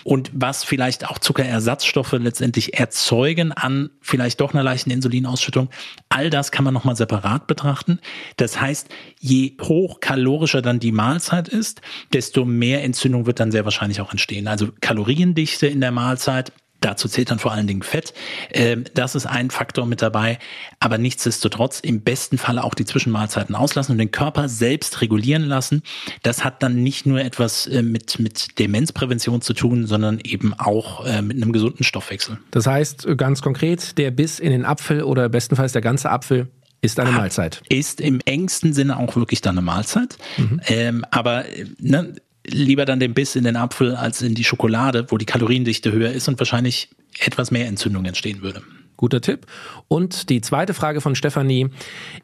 Und 0.05 0.31
was 0.35 0.63
vielleicht 0.63 1.09
auch 1.09 1.19
Zuckerersatzstoffe 1.19 2.13
letztendlich 2.13 2.79
erzeugen 2.79 3.51
an 3.51 3.91
vielleicht 4.01 4.41
doch 4.41 4.55
einer 4.55 4.63
leichten 4.63 4.91
Insulinausschüttung, 4.91 5.69
all 6.09 6.31
das 6.31 6.53
kann 6.53 6.65
man 6.65 6.75
nochmal 6.75 6.95
separat 6.95 7.49
betrachten. 7.49 7.99
Das 8.37 8.61
heißt, 8.61 8.89
je 9.19 9.57
hochkalorischer 9.61 10.63
dann 10.63 10.79
die 10.79 10.93
Mahlzeit 10.93 11.49
ist, 11.49 11.81
desto 12.13 12.45
mehr 12.45 12.85
Entzündung 12.85 13.27
wird 13.27 13.41
dann 13.41 13.51
sehr 13.51 13.65
wahrscheinlich 13.65 14.01
auch 14.01 14.13
entstehen. 14.13 14.47
Also 14.47 14.69
Kaloriendichte 14.81 15.67
in 15.67 15.81
der 15.81 15.91
Mahlzeit 15.91 16.53
Dazu 16.81 17.09
zählt 17.09 17.31
dann 17.31 17.39
vor 17.39 17.53
allen 17.53 17.67
Dingen 17.67 17.83
Fett. 17.83 18.13
Ähm, 18.51 18.85
das 18.95 19.15
ist 19.15 19.27
ein 19.27 19.51
Faktor 19.51 19.87
mit 19.87 20.03
dabei. 20.03 20.39
Aber 20.81 20.99
nichtsdestotrotz 20.99 21.81
im 21.81 22.03
besten 22.03 22.39
Falle 22.39 22.65
auch 22.65 22.75
die 22.75 22.85
Zwischenmahlzeiten 22.85 23.55
auslassen 23.55 23.93
und 23.93 23.99
den 23.99 24.11
Körper 24.11 24.49
selbst 24.49 25.01
regulieren 25.01 25.43
lassen. 25.45 25.83
Das 26.23 26.45
hat 26.45 26.63
dann 26.63 26.83
nicht 26.83 27.07
nur 27.07 27.21
etwas 27.21 27.67
äh, 27.67 27.83
mit, 27.83 28.19
mit 28.19 28.59
Demenzprävention 28.59 29.41
zu 29.41 29.55
tun, 29.55 29.87
sondern 29.87 30.21
eben 30.21 30.55
auch 30.55 31.07
äh, 31.07 31.23
mit 31.23 31.37
einem 31.37 31.53
gesunden 31.53 31.85
Stoffwechsel. 31.85 32.39
Das 32.51 32.67
heißt 32.67 33.07
ganz 33.17 33.43
konkret, 33.43 33.99
der 33.99 34.11
Biss 34.11 34.39
in 34.39 34.51
den 34.51 34.65
Apfel 34.65 35.03
oder 35.03 35.29
bestenfalls 35.29 35.73
der 35.73 35.83
ganze 35.83 36.11
Apfel 36.11 36.49
ist 36.83 37.01
eine 37.01 37.11
Mahlzeit. 37.11 37.63
Ist 37.69 38.01
im 38.01 38.21
engsten 38.25 38.73
Sinne 38.73 38.99
auch 38.99 39.17
wirklich 39.17 39.41
dann 39.41 39.57
eine 39.57 39.65
Mahlzeit. 39.65 40.19
Mhm. 40.37 40.61
Ähm, 40.69 41.05
aber 41.11 41.45
ne, 41.79 42.15
lieber 42.49 42.85
dann 42.85 43.01
den 43.01 43.15
Biss 43.15 43.37
in 43.37 43.45
den 43.45 43.57
Apfel 43.57 43.95
als 43.95 44.23
in 44.23 44.35
die 44.35 44.45
Schokolade, 44.45 45.07
wo 45.09 45.19
die 45.19 45.27
Kaloriendichte 45.27 45.93
höher 45.93 46.13
ist 46.13 46.29
und 46.29 46.39
wahrscheinlich 46.39 46.89
etwas 47.19 47.51
mehr 47.51 47.67
Entzündung 47.67 48.05
entstehen 48.05 48.43
würde. 48.43 48.63
Guter 48.97 49.21
Tipp. 49.21 49.47
Und 49.89 50.31
die 50.31 50.41
zweite 50.41 50.75
Frage 50.75 51.01
von 51.01 51.15
Stefanie. 51.15 51.69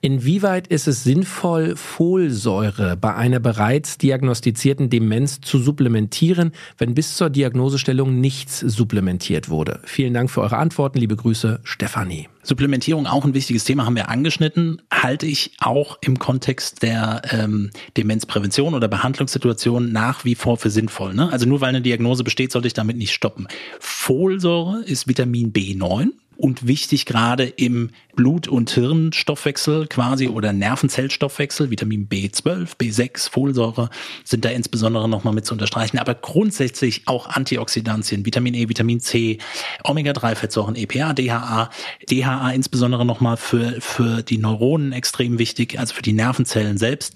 Inwieweit 0.00 0.66
ist 0.66 0.88
es 0.88 1.04
sinnvoll, 1.04 1.76
Folsäure 1.76 2.96
bei 2.96 3.14
einer 3.14 3.40
bereits 3.40 3.98
diagnostizierten 3.98 4.88
Demenz 4.88 5.40
zu 5.40 5.58
supplementieren, 5.58 6.52
wenn 6.78 6.94
bis 6.94 7.16
zur 7.16 7.30
Diagnosestellung 7.30 8.20
nichts 8.20 8.60
supplementiert 8.60 9.48
wurde? 9.48 9.80
Vielen 9.84 10.14
Dank 10.14 10.30
für 10.30 10.40
eure 10.40 10.56
Antworten. 10.56 10.98
Liebe 10.98 11.16
Grüße, 11.16 11.60
Stefanie. 11.62 12.28
Supplementierung 12.42 13.06
auch 13.06 13.24
ein 13.24 13.34
wichtiges 13.34 13.64
Thema, 13.64 13.86
haben 13.86 13.96
wir 13.96 14.08
angeschnitten, 14.08 14.82
halte 14.92 15.26
ich 15.26 15.52
auch 15.60 15.98
im 16.00 16.18
Kontext 16.18 16.82
der 16.82 17.22
ähm, 17.30 17.70
Demenzprävention 17.96 18.74
oder 18.74 18.88
Behandlungssituation 18.88 19.92
nach 19.92 20.24
wie 20.24 20.34
vor 20.34 20.56
für 20.56 20.70
sinnvoll. 20.70 21.14
Ne? 21.14 21.30
Also 21.30 21.46
nur 21.46 21.60
weil 21.60 21.70
eine 21.70 21.82
Diagnose 21.82 22.24
besteht, 22.24 22.52
sollte 22.52 22.68
ich 22.68 22.74
damit 22.74 22.96
nicht 22.96 23.12
stoppen. 23.12 23.46
Folsäure 23.78 24.82
ist 24.84 25.06
Vitamin 25.06 25.52
B9 25.52 26.08
und 26.36 26.66
wichtig 26.66 27.06
gerade 27.06 27.44
im 27.44 27.90
Blut- 28.14 28.48
und 28.48 28.70
Hirnstoffwechsel 28.70 29.86
quasi 29.86 30.28
oder 30.28 30.52
Nervenzellstoffwechsel, 30.52 31.70
Vitamin 31.70 32.08
B12, 32.08 32.76
B6, 32.76 33.30
Folsäure 33.30 33.90
sind 34.24 34.44
da 34.44 34.50
insbesondere 34.50 35.08
nochmal 35.08 35.34
mit 35.34 35.46
zu 35.46 35.54
unterstreichen, 35.54 35.98
aber 35.98 36.14
grundsätzlich 36.14 37.02
auch 37.06 37.26
Antioxidantien, 37.28 38.26
Vitamin 38.26 38.54
E, 38.54 38.68
Vitamin 38.68 39.00
C, 39.00 39.38
Omega-3-Fettsäuren, 39.84 40.76
EPA, 40.76 41.14
DHA, 41.14 41.70
DHA 42.10 42.50
insbesondere 42.50 43.04
nochmal 43.04 43.36
für, 43.36 43.80
für 43.80 44.22
die 44.22 44.38
Neuronen 44.38 44.92
extrem 44.92 45.38
wichtig, 45.38 45.78
also 45.78 45.94
für 45.94 46.02
die 46.02 46.12
Nervenzellen 46.12 46.78
selbst. 46.78 47.14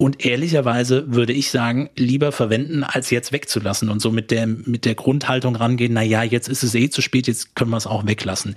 Und 0.00 0.24
ehrlicherweise 0.24 1.12
würde 1.12 1.34
ich 1.34 1.50
sagen, 1.50 1.90
lieber 1.94 2.32
verwenden, 2.32 2.84
als 2.84 3.10
jetzt 3.10 3.32
wegzulassen 3.32 3.90
und 3.90 4.00
so 4.00 4.10
mit 4.10 4.30
der, 4.30 4.46
mit 4.46 4.86
der 4.86 4.94
Grundhaltung 4.94 5.56
rangehen, 5.56 5.92
na 5.92 6.02
ja, 6.02 6.22
jetzt 6.22 6.48
ist 6.48 6.62
es 6.62 6.74
eh 6.74 6.88
zu 6.88 7.02
spät, 7.02 7.26
jetzt 7.26 7.54
können 7.54 7.70
wir 7.70 7.76
es 7.76 7.86
auch 7.86 8.06
weglassen. 8.06 8.54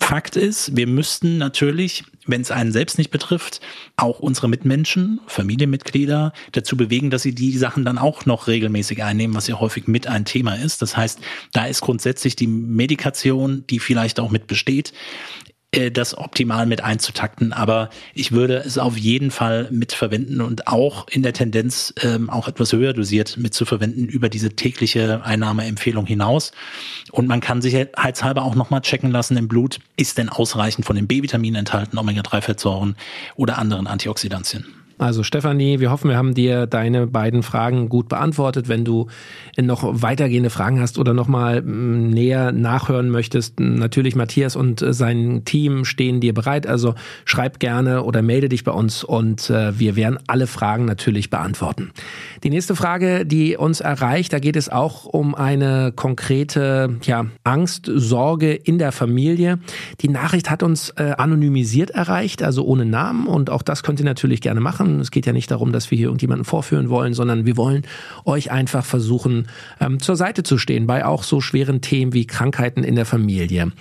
Fakt 0.00 0.36
ist, 0.36 0.76
wir 0.76 0.86
müssten 0.86 1.38
natürlich, 1.38 2.04
wenn 2.26 2.40
es 2.40 2.50
einen 2.50 2.72
selbst 2.72 2.98
nicht 2.98 3.10
betrifft, 3.10 3.60
auch 3.96 4.18
unsere 4.18 4.48
Mitmenschen, 4.48 5.20
Familienmitglieder 5.26 6.32
dazu 6.52 6.76
bewegen, 6.76 7.10
dass 7.10 7.22
sie 7.22 7.34
die 7.34 7.56
Sachen 7.56 7.84
dann 7.84 7.98
auch 7.98 8.26
noch 8.26 8.46
regelmäßig 8.46 9.02
einnehmen, 9.02 9.36
was 9.36 9.46
ja 9.46 9.60
häufig 9.60 9.86
mit 9.86 10.06
ein 10.06 10.24
Thema 10.24 10.54
ist. 10.54 10.82
Das 10.82 10.96
heißt, 10.96 11.20
da 11.52 11.66
ist 11.66 11.80
grundsätzlich 11.80 12.34
die 12.34 12.46
Medikation, 12.46 13.64
die 13.68 13.78
vielleicht 13.78 14.18
auch 14.20 14.30
mit 14.30 14.46
besteht, 14.46 14.92
das 15.92 16.16
optimal 16.16 16.66
mit 16.66 16.82
einzutakten. 16.82 17.52
Aber 17.52 17.90
ich 18.14 18.32
würde 18.32 18.56
es 18.56 18.78
auf 18.78 18.96
jeden 18.96 19.30
Fall 19.30 19.68
mitverwenden 19.70 20.40
und 20.40 20.68
auch 20.68 21.08
in 21.08 21.22
der 21.22 21.32
Tendenz 21.32 21.94
ähm, 22.02 22.30
auch 22.30 22.48
etwas 22.48 22.72
höher 22.72 22.92
dosiert 22.92 23.36
mitzuverwenden 23.36 24.08
über 24.08 24.28
diese 24.28 24.50
tägliche 24.50 25.24
Einnahmeempfehlung 25.24 26.06
hinaus. 26.06 26.52
Und 27.10 27.26
man 27.26 27.40
kann 27.40 27.62
sicherheitshalber 27.62 28.42
auch 28.42 28.54
nochmal 28.54 28.80
checken 28.80 29.10
lassen 29.10 29.36
im 29.36 29.48
Blut, 29.48 29.78
ist 29.96 30.18
denn 30.18 30.28
ausreichend 30.28 30.86
von 30.86 30.96
den 30.96 31.06
B-Vitaminen 31.06 31.60
enthalten, 31.60 31.98
Omega-3-Fettsäuren 31.98 32.96
oder 33.36 33.58
anderen 33.58 33.86
Antioxidantien. 33.86 34.83
Also 34.98 35.22
Stefanie, 35.24 35.80
wir 35.80 35.90
hoffen, 35.90 36.08
wir 36.08 36.16
haben 36.16 36.34
dir 36.34 36.66
deine 36.66 37.06
beiden 37.06 37.42
Fragen 37.42 37.88
gut 37.88 38.08
beantwortet. 38.08 38.68
Wenn 38.68 38.84
du 38.84 39.08
noch 39.60 39.82
weitergehende 40.02 40.50
Fragen 40.50 40.80
hast 40.80 40.98
oder 40.98 41.14
nochmal 41.14 41.62
mm, 41.62 42.10
näher 42.10 42.52
nachhören 42.52 43.10
möchtest, 43.10 43.58
natürlich 43.58 44.14
Matthias 44.14 44.54
und 44.54 44.84
sein 44.86 45.42
Team 45.44 45.84
stehen 45.84 46.20
dir 46.20 46.32
bereit. 46.32 46.66
Also 46.66 46.94
schreib 47.24 47.58
gerne 47.58 48.04
oder 48.04 48.22
melde 48.22 48.48
dich 48.48 48.62
bei 48.62 48.70
uns 48.70 49.02
und 49.02 49.50
äh, 49.50 49.78
wir 49.78 49.96
werden 49.96 50.18
alle 50.28 50.46
Fragen 50.46 50.84
natürlich 50.84 51.28
beantworten. 51.28 51.90
Die 52.44 52.50
nächste 52.50 52.76
Frage, 52.76 53.26
die 53.26 53.56
uns 53.56 53.80
erreicht, 53.80 54.32
da 54.32 54.38
geht 54.38 54.56
es 54.56 54.68
auch 54.68 55.06
um 55.06 55.34
eine 55.34 55.92
konkrete 55.94 56.96
ja, 57.02 57.26
Angst, 57.42 57.90
Sorge 57.92 58.52
in 58.52 58.78
der 58.78 58.92
Familie. 58.92 59.58
Die 60.00 60.08
Nachricht 60.08 60.50
hat 60.50 60.62
uns 60.62 60.90
äh, 60.90 61.14
anonymisiert 61.18 61.90
erreicht, 61.90 62.42
also 62.42 62.64
ohne 62.64 62.84
Namen 62.84 63.26
und 63.26 63.50
auch 63.50 63.62
das 63.62 63.82
könnt 63.82 63.98
ihr 63.98 64.04
natürlich 64.04 64.40
gerne 64.40 64.60
machen 64.60 64.83
machen. 64.84 65.00
Es 65.00 65.10
geht 65.10 65.26
ja 65.26 65.32
nicht 65.32 65.50
darum, 65.50 65.72
dass 65.72 65.90
wir 65.90 65.98
hier 65.98 66.06
irgendjemanden 66.06 66.44
vorführen 66.44 66.88
wollen, 66.88 67.14
sondern 67.14 67.46
wir 67.46 67.56
wollen 67.56 67.82
euch 68.24 68.50
einfach 68.50 68.84
versuchen, 68.84 69.48
ähm, 69.80 70.00
zur 70.00 70.16
Seite 70.16 70.42
zu 70.42 70.58
stehen 70.58 70.86
bei 70.86 71.04
auch 71.04 71.22
so 71.22 71.40
schweren 71.40 71.80
Themen 71.80 72.12
wie 72.12 72.26
Krankheiten 72.26 72.84
in 72.84 72.94
der 72.94 73.06
Familie. 73.06 73.72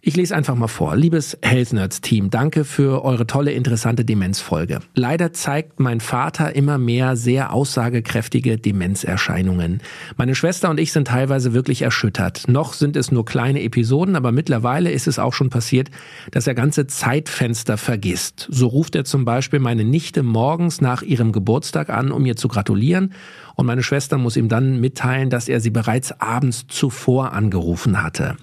Ich 0.00 0.14
lese 0.14 0.36
einfach 0.36 0.54
mal 0.54 0.68
vor. 0.68 0.94
Liebes 0.94 1.36
Health 1.42 1.72
Nerds 1.72 2.00
Team, 2.00 2.30
danke 2.30 2.64
für 2.64 3.04
eure 3.04 3.26
tolle, 3.26 3.50
interessante 3.50 4.04
Demenzfolge. 4.04 4.78
Leider 4.94 5.32
zeigt 5.32 5.80
mein 5.80 5.98
Vater 5.98 6.54
immer 6.54 6.78
mehr 6.78 7.16
sehr 7.16 7.52
aussagekräftige 7.52 8.58
Demenzerscheinungen. 8.58 9.82
Meine 10.16 10.36
Schwester 10.36 10.70
und 10.70 10.78
ich 10.78 10.92
sind 10.92 11.08
teilweise 11.08 11.52
wirklich 11.52 11.82
erschüttert. 11.82 12.46
Noch 12.46 12.74
sind 12.74 12.96
es 12.96 13.10
nur 13.10 13.24
kleine 13.24 13.60
Episoden, 13.60 14.14
aber 14.14 14.30
mittlerweile 14.30 14.92
ist 14.92 15.08
es 15.08 15.18
auch 15.18 15.32
schon 15.32 15.50
passiert, 15.50 15.90
dass 16.30 16.46
er 16.46 16.54
ganze 16.54 16.86
Zeitfenster 16.86 17.76
vergisst. 17.76 18.46
So 18.52 18.68
ruft 18.68 18.94
er 18.94 19.04
zum 19.04 19.24
Beispiel 19.24 19.58
meine 19.58 19.82
Nichte 19.82 20.22
morgens 20.22 20.80
nach 20.80 21.02
ihrem 21.02 21.32
Geburtstag 21.32 21.90
an, 21.90 22.12
um 22.12 22.24
ihr 22.24 22.36
zu 22.36 22.46
gratulieren 22.46 23.14
und 23.56 23.66
meine 23.66 23.82
Schwester 23.82 24.16
muss 24.16 24.36
ihm 24.36 24.48
dann 24.48 24.78
mitteilen, 24.78 25.30
dass 25.30 25.48
er 25.48 25.58
sie 25.58 25.70
bereits 25.70 26.12
abends 26.20 26.66
zuvor 26.68 27.32
angerufen 27.32 28.00
hatte. 28.00 28.36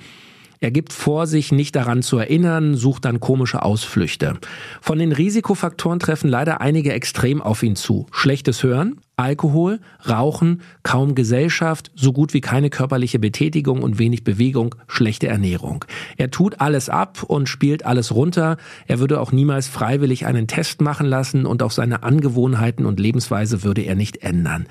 Er 0.65 0.72
gibt 0.72 0.93
vor, 0.93 1.27
sich 1.27 1.51
nicht 1.51 1.75
daran 1.75 2.01
zu 2.01 2.17
erinnern, 2.17 2.74
sucht 2.74 3.05
dann 3.05 3.19
komische 3.19 3.62
Ausflüchte. 3.62 4.39
Von 4.81 4.98
den 4.98 5.12
Risikofaktoren 5.12 6.00
treffen 6.00 6.27
leider 6.27 6.60
einige 6.60 6.91
extrem 6.91 7.39
auf 7.39 7.62
ihn 7.62 7.75
zu. 7.75 8.07
Schlechtes 8.12 8.63
Hören, 8.63 9.00
Alkohol, 9.17 9.79
Rauchen, 10.07 10.62
kaum 10.84 11.15
Gesellschaft, 11.15 11.91
so 11.95 12.12
gut 12.12 12.34
wie 12.34 12.41
keine 12.41 12.69
körperliche 12.69 13.19
Betätigung 13.19 13.81
und 13.81 13.98
wenig 13.98 14.24
Bewegung, 14.24 14.75
schlechte 14.88 15.27
Ernährung. 15.27 15.86
Er 16.17 16.31
tut 16.31 16.60
alles 16.60 16.89
ab 16.89 17.24
und 17.24 17.48
spielt 17.48 17.86
alles 17.86 18.13
runter. 18.13 18.57
Er 18.88 19.00
würde 19.00 19.22
auch 19.22 19.31
niemals 19.31 19.67
freiwillig 19.67 20.25
einen 20.25 20.48
Test 20.48 20.81
machen 20.81 21.07
lassen 21.07 21.45
und 21.45 21.63
auch 21.63 21.72
seine 21.72 22.03
Angewohnheiten 22.03 22.86
und 22.86 23.00
Lebensweise 23.00 23.63
würde 23.63 23.81
er 23.81 23.95
nicht 23.95 24.17
ändern. 24.17 24.65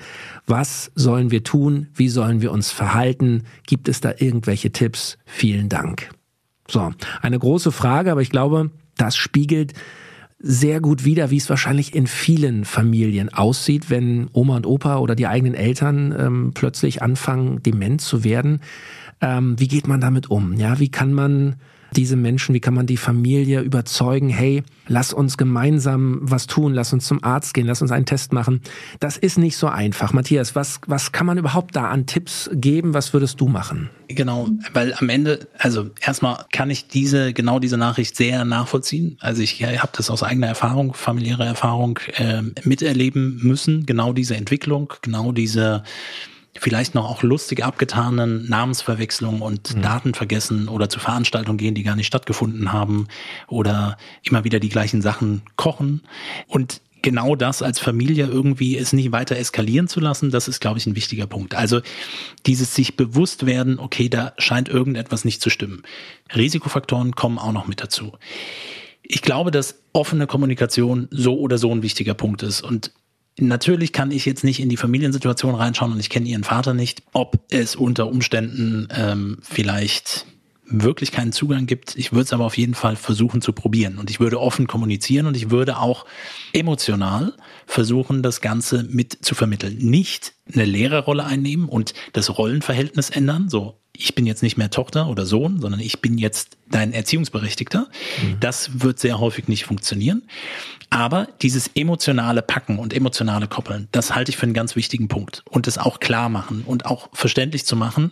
Was 0.45 0.91
sollen 0.95 1.31
wir 1.31 1.43
tun? 1.43 1.87
Wie 1.93 2.09
sollen 2.09 2.41
wir 2.41 2.51
uns 2.51 2.71
verhalten? 2.71 3.43
Gibt 3.65 3.87
es 3.87 3.99
da 4.01 4.13
irgendwelche 4.17 4.71
Tipps? 4.71 5.17
Vielen 5.25 5.69
Dank. 5.69 6.09
So, 6.67 6.93
eine 7.21 7.39
große 7.39 7.71
Frage, 7.71 8.11
aber 8.11 8.21
ich 8.21 8.31
glaube, 8.31 8.71
das 8.97 9.15
spiegelt 9.15 9.73
sehr 10.47 10.79
gut 10.79 11.05
wider, 11.05 11.31
wie 11.31 11.37
es 11.37 11.49
wahrscheinlich 11.49 11.95
in 11.95 12.05
vielen 12.05 12.65
Familien 12.65 13.33
aussieht, 13.33 13.89
wenn 13.89 14.29
Oma 14.31 14.57
und 14.57 14.67
Opa 14.67 14.97
oder 14.97 15.15
die 15.15 15.25
eigenen 15.25 15.55
Eltern 15.55 16.13
ähm, 16.15 16.51
plötzlich 16.53 17.01
anfangen, 17.01 17.63
dement 17.63 17.99
zu 17.99 18.23
werden. 18.23 18.61
Ähm, 19.21 19.59
wie 19.59 19.67
geht 19.67 19.87
man 19.87 20.01
damit 20.01 20.29
um? 20.29 20.53
Ja, 20.53 20.79
wie 20.79 20.89
kann 20.89 21.13
man 21.13 21.55
diese 21.95 22.15
Menschen, 22.15 22.53
wie 22.53 22.59
kann 22.59 22.73
man 22.73 22.85
die 22.85 22.97
Familie 22.97 23.61
überzeugen, 23.61 24.29
hey, 24.29 24.63
lass 24.87 25.13
uns 25.13 25.37
gemeinsam 25.37 26.19
was 26.21 26.47
tun, 26.47 26.73
lass 26.73 26.93
uns 26.93 27.05
zum 27.05 27.23
Arzt 27.23 27.53
gehen, 27.53 27.65
lass 27.65 27.81
uns 27.81 27.91
einen 27.91 28.05
Test 28.05 28.33
machen. 28.33 28.61
Das 28.99 29.17
ist 29.17 29.37
nicht 29.37 29.57
so 29.57 29.67
einfach. 29.67 30.13
Matthias, 30.13 30.55
was, 30.55 30.79
was 30.87 31.11
kann 31.11 31.25
man 31.25 31.37
überhaupt 31.37 31.75
da 31.75 31.89
an 31.89 32.05
Tipps 32.05 32.49
geben? 32.53 32.93
Was 32.93 33.13
würdest 33.13 33.39
du 33.39 33.47
machen? 33.47 33.89
Genau, 34.07 34.49
weil 34.73 34.93
am 34.93 35.09
Ende, 35.09 35.47
also 35.57 35.89
erstmal 35.99 36.45
kann 36.51 36.69
ich 36.69 36.87
diese, 36.87 37.33
genau 37.33 37.59
diese 37.59 37.77
Nachricht 37.77 38.15
sehr 38.15 38.45
nachvollziehen. 38.45 39.17
Also 39.19 39.41
ich 39.41 39.63
habe 39.63 39.91
das 39.95 40.09
aus 40.09 40.21
eigener 40.23 40.47
Erfahrung, 40.47 40.93
familiärer 40.93 41.45
Erfahrung 41.45 41.99
äh, 42.17 42.41
miterleben 42.63 43.39
müssen, 43.41 43.85
genau 43.85 44.13
diese 44.13 44.35
Entwicklung, 44.35 44.93
genau 45.01 45.31
diese 45.31 45.83
vielleicht 46.57 46.95
noch 46.95 47.09
auch 47.09 47.23
lustig 47.23 47.63
abgetanen 47.63 48.47
Namensverwechslungen 48.49 49.41
und 49.41 49.75
mhm. 49.75 49.81
Daten 49.81 50.13
vergessen 50.13 50.67
oder 50.69 50.89
zu 50.89 50.99
Veranstaltungen 50.99 51.57
gehen, 51.57 51.75
die 51.75 51.83
gar 51.83 51.95
nicht 51.95 52.07
stattgefunden 52.07 52.71
haben 52.71 53.07
oder 53.47 53.97
immer 54.23 54.43
wieder 54.43 54.59
die 54.59 54.69
gleichen 54.69 55.01
Sachen 55.01 55.43
kochen. 55.57 56.01
Und 56.47 56.81
genau 57.01 57.35
das 57.35 57.61
als 57.61 57.79
Familie 57.79 58.25
irgendwie 58.25 58.77
es 58.77 58.91
nicht 58.91 59.11
weiter 59.11 59.37
eskalieren 59.37 59.87
zu 59.87 59.99
lassen, 59.99 60.31
das 60.31 60.47
ist, 60.47 60.59
glaube 60.59 60.79
ich, 60.79 60.87
ein 60.87 60.95
wichtiger 60.95 61.27
Punkt. 61.27 61.53
Also 61.53 61.81
dieses 62.45 62.73
sich 62.73 62.97
bewusst 62.97 63.45
werden, 63.45 63.77
okay, 63.79 64.09
da 64.09 64.33
scheint 64.37 64.69
irgendetwas 64.69 65.23
nicht 65.23 65.41
zu 65.41 65.49
stimmen. 65.49 65.83
Risikofaktoren 66.35 67.15
kommen 67.15 67.37
auch 67.37 67.51
noch 67.51 67.67
mit 67.67 67.81
dazu. 67.81 68.13
Ich 69.03 69.21
glaube, 69.21 69.51
dass 69.51 69.83
offene 69.93 70.25
Kommunikation 70.25 71.07
so 71.11 71.37
oder 71.37 71.59
so 71.59 71.71
ein 71.71 71.83
wichtiger 71.83 72.15
Punkt 72.15 72.41
ist. 72.41 72.61
Und 72.61 72.91
Natürlich 73.37 73.91
kann 73.91 74.11
ich 74.11 74.25
jetzt 74.25 74.43
nicht 74.43 74.61
in 74.61 74.69
die 74.69 74.77
Familiensituation 74.77 75.55
reinschauen 75.55 75.91
und 75.91 75.99
ich 75.99 76.09
kenne 76.09 76.27
ihren 76.27 76.45
Vater 76.45 76.73
nicht, 76.73 77.03
ob 77.11 77.39
es 77.49 77.75
unter 77.75 78.07
Umständen 78.07 78.87
ähm, 78.91 79.39
vielleicht 79.41 80.25
wirklich 80.67 81.11
keinen 81.11 81.31
Zugang 81.31 81.65
gibt. 81.65 81.95
Ich 81.95 82.11
würde 82.11 82.23
es 82.23 82.33
aber 82.33 82.45
auf 82.45 82.57
jeden 82.57 82.73
Fall 82.73 82.95
versuchen 82.95 83.41
zu 83.41 83.53
probieren 83.53 83.97
und 83.97 84.09
ich 84.09 84.19
würde 84.19 84.39
offen 84.39 84.67
kommunizieren 84.67 85.27
und 85.27 85.37
ich 85.37 85.51
würde 85.51 85.77
auch 85.77 86.05
emotional 86.53 87.33
versuchen, 87.67 88.23
das 88.23 88.41
Ganze 88.41 88.83
mit 88.89 89.25
zu 89.25 89.35
vermitteln. 89.35 89.77
Nicht 89.77 90.33
eine 90.51 90.65
Lehrerrolle 90.65 91.25
einnehmen 91.25 91.67
und 91.67 91.93
das 92.13 92.37
Rollenverhältnis 92.37 93.09
ändern, 93.09 93.49
so 93.49 93.79
ich 93.99 94.15
bin 94.15 94.25
jetzt 94.25 94.43
nicht 94.43 94.57
mehr 94.57 94.69
Tochter 94.69 95.07
oder 95.07 95.25
Sohn, 95.25 95.59
sondern 95.59 95.79
ich 95.79 96.01
bin 96.01 96.17
jetzt 96.17 96.57
dein 96.69 96.93
Erziehungsberechtigter. 96.93 97.87
Mhm. 98.21 98.37
Das 98.39 98.81
wird 98.81 98.99
sehr 98.99 99.19
häufig 99.19 99.47
nicht 99.47 99.65
funktionieren. 99.65 100.23
Aber 100.89 101.27
dieses 101.41 101.69
emotionale 101.75 102.41
Packen 102.41 102.79
und 102.79 102.93
emotionale 102.93 103.47
Koppeln, 103.47 103.87
das 103.91 104.15
halte 104.15 104.29
ich 104.29 104.37
für 104.37 104.43
einen 104.43 104.53
ganz 104.53 104.75
wichtigen 104.75 105.07
Punkt. 105.07 105.43
Und 105.49 105.67
das 105.67 105.77
auch 105.77 105.99
klar 105.99 106.29
machen 106.29 106.63
und 106.65 106.85
auch 106.85 107.09
verständlich 107.13 107.65
zu 107.65 107.75
machen, 107.75 108.11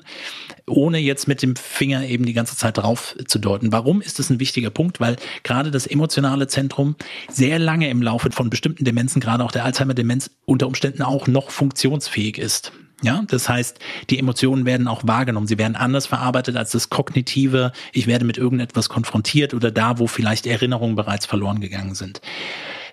ohne 0.68 0.98
jetzt 0.98 1.28
mit 1.28 1.42
dem 1.42 1.56
Finger 1.56 2.06
eben 2.06 2.26
die 2.26 2.34
ganze 2.34 2.58
Zeit 2.58 2.78
drauf 2.78 3.16
zu 3.28 3.40
deuten. 3.40 3.72
Warum 3.72 4.02
ist 4.02 4.20
das 4.20 4.30
ein 4.30 4.40
wichtiger 4.40 4.70
Punkt? 4.70 5.00
Weil 5.00 5.18
gerade 5.44 5.72
das 5.72 5.88
emotionale 5.88 6.48
Zentrum 6.48 6.96
sehr 7.30 7.60
lange 7.60 7.90
im 7.90 8.02
Laufe 8.02 8.32
von 8.32 8.50
bestimmten 8.50 8.86
Demenzen, 8.86 9.20
gerade 9.20 9.44
auch 9.44 9.52
der 9.52 9.66
Alzheimer-Demenz, 9.66 10.32
unter 10.46 10.68
Umständen 10.68 11.04
auch 11.04 11.28
noch 11.28 11.52
funktionsfähig 11.52 12.38
ist. 12.38 12.72
Ja, 13.04 13.22
das 13.28 13.50
heißt, 13.50 13.80
die 14.10 14.18
Emotionen 14.18 14.66
werden 14.66 14.88
auch 14.88 15.02
wahrgenommen. 15.06 15.46
Sie 15.46 15.58
werden 15.58 15.76
anders 15.76 16.08
verarbeitet 16.08 16.56
als 16.56 16.72
das 16.72 16.90
kognitive. 16.90 17.74
Ich 17.92 18.08
werde 18.08 18.24
mit 18.24 18.38
irgendetwas 18.38 18.88
konfrontiert 18.88 19.54
oder 19.54 19.72
da, 19.72 20.00
wo 20.00 20.08
vielleicht 20.08 20.48
Erinnerungen 20.48 20.96
bereits 20.96 21.26
verloren 21.26 21.60
gegangen 21.60 21.96
sind. 21.96 22.22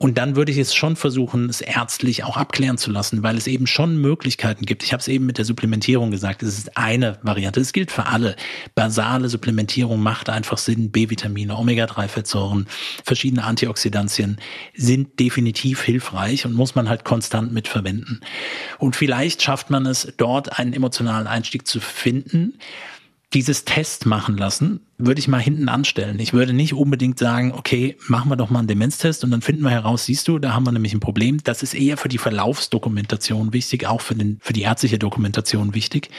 Und 0.03 0.17
dann 0.17 0.35
würde 0.35 0.51
ich 0.51 0.57
es 0.57 0.75
schon 0.75 0.97
versuchen, 0.97 1.51
es 1.51 1.61
ärztlich 1.61 2.25
auch 2.25 2.39
abklären 2.39 2.79
zu 2.79 2.91
lassen, 2.91 3.23
weil 3.23 3.37
es 3.37 3.47
eben 3.47 3.67
schon 3.67 4.01
Möglichkeiten 4.01 4.65
gibt. 4.65 4.83
Ich 4.83 4.95
habe 4.95 5.03
es 5.03 5.09
eben 5.09 5.27
mit 5.27 5.37
der 5.37 5.45
Supplementierung 5.45 6.11
gesagt, 6.11 6.43
es 6.43 6.57
ist 6.57 6.79
eine 6.79 7.19
Variante. 7.23 7.61
Es 7.61 7.75
gilt 7.75 7.93
für 7.93 8.07
alle. 8.07 8.35
Basale 8.75 9.29
Supplementierung 9.29 10.01
macht 10.01 10.31
einfach 10.31 10.57
Sinn. 10.57 10.91
B-Vitamine, 10.91 11.55
Omega-3-Fettsäuren, 11.55 12.67
verschiedene 13.05 13.45
Antioxidantien 13.45 14.39
sind 14.75 15.21
definitiv 15.21 15.83
hilfreich 15.83 16.47
und 16.47 16.55
muss 16.55 16.75
man 16.75 16.89
halt 16.89 17.05
konstant 17.05 17.53
mitverwenden. 17.53 18.23
Und 18.79 18.97
vielleicht 18.97 19.43
schafft 19.43 19.69
man 19.69 19.85
es, 19.85 20.15
dort 20.17 20.59
einen 20.59 20.73
emotionalen 20.73 21.27
Einstieg 21.27 21.67
zu 21.67 21.79
finden, 21.79 22.55
dieses 23.33 23.65
Test 23.65 24.07
machen 24.07 24.37
lassen, 24.37 24.81
würde 24.99 25.21
ich 25.21 25.29
mal 25.29 25.39
hinten 25.39 25.69
anstellen. 25.69 26.19
Ich 26.19 26.33
würde 26.33 26.53
nicht 26.53 26.75
unbedingt 26.75 27.19
sagen, 27.19 27.53
okay, 27.53 27.97
machen 28.09 28.29
wir 28.29 28.37
doch 28.37 28.51
mal 28.51 28.59
einen 28.59 28.69
Demenztest 28.69 29.23
und 29.23 29.31
dann 29.31 29.41
finden 29.41 29.63
wir 29.63 29.71
heraus, 29.71 30.05
siehst 30.07 30.27
du, 30.27 30.41
da 30.41 30.53
haben 30.53 30.67
wir 30.67 30.73
nämlich 30.73 30.95
ein 30.95 31.01
Problem. 31.01 31.39
Das 31.45 31.63
ist 31.63 31.75
eher 31.75 31.97
für 31.97 32.09
die 32.09 32.19
Verlaufsdokumentation 32.19 33.53
wichtig, 33.53 33.87
auch 33.87 34.01
für, 34.01 34.17
den, 34.17 34.39
für 34.41 34.53
die 34.53 34.63
ärztliche 34.63 34.99
Dokumentation 34.99 35.75
wichtig. 35.75 36.11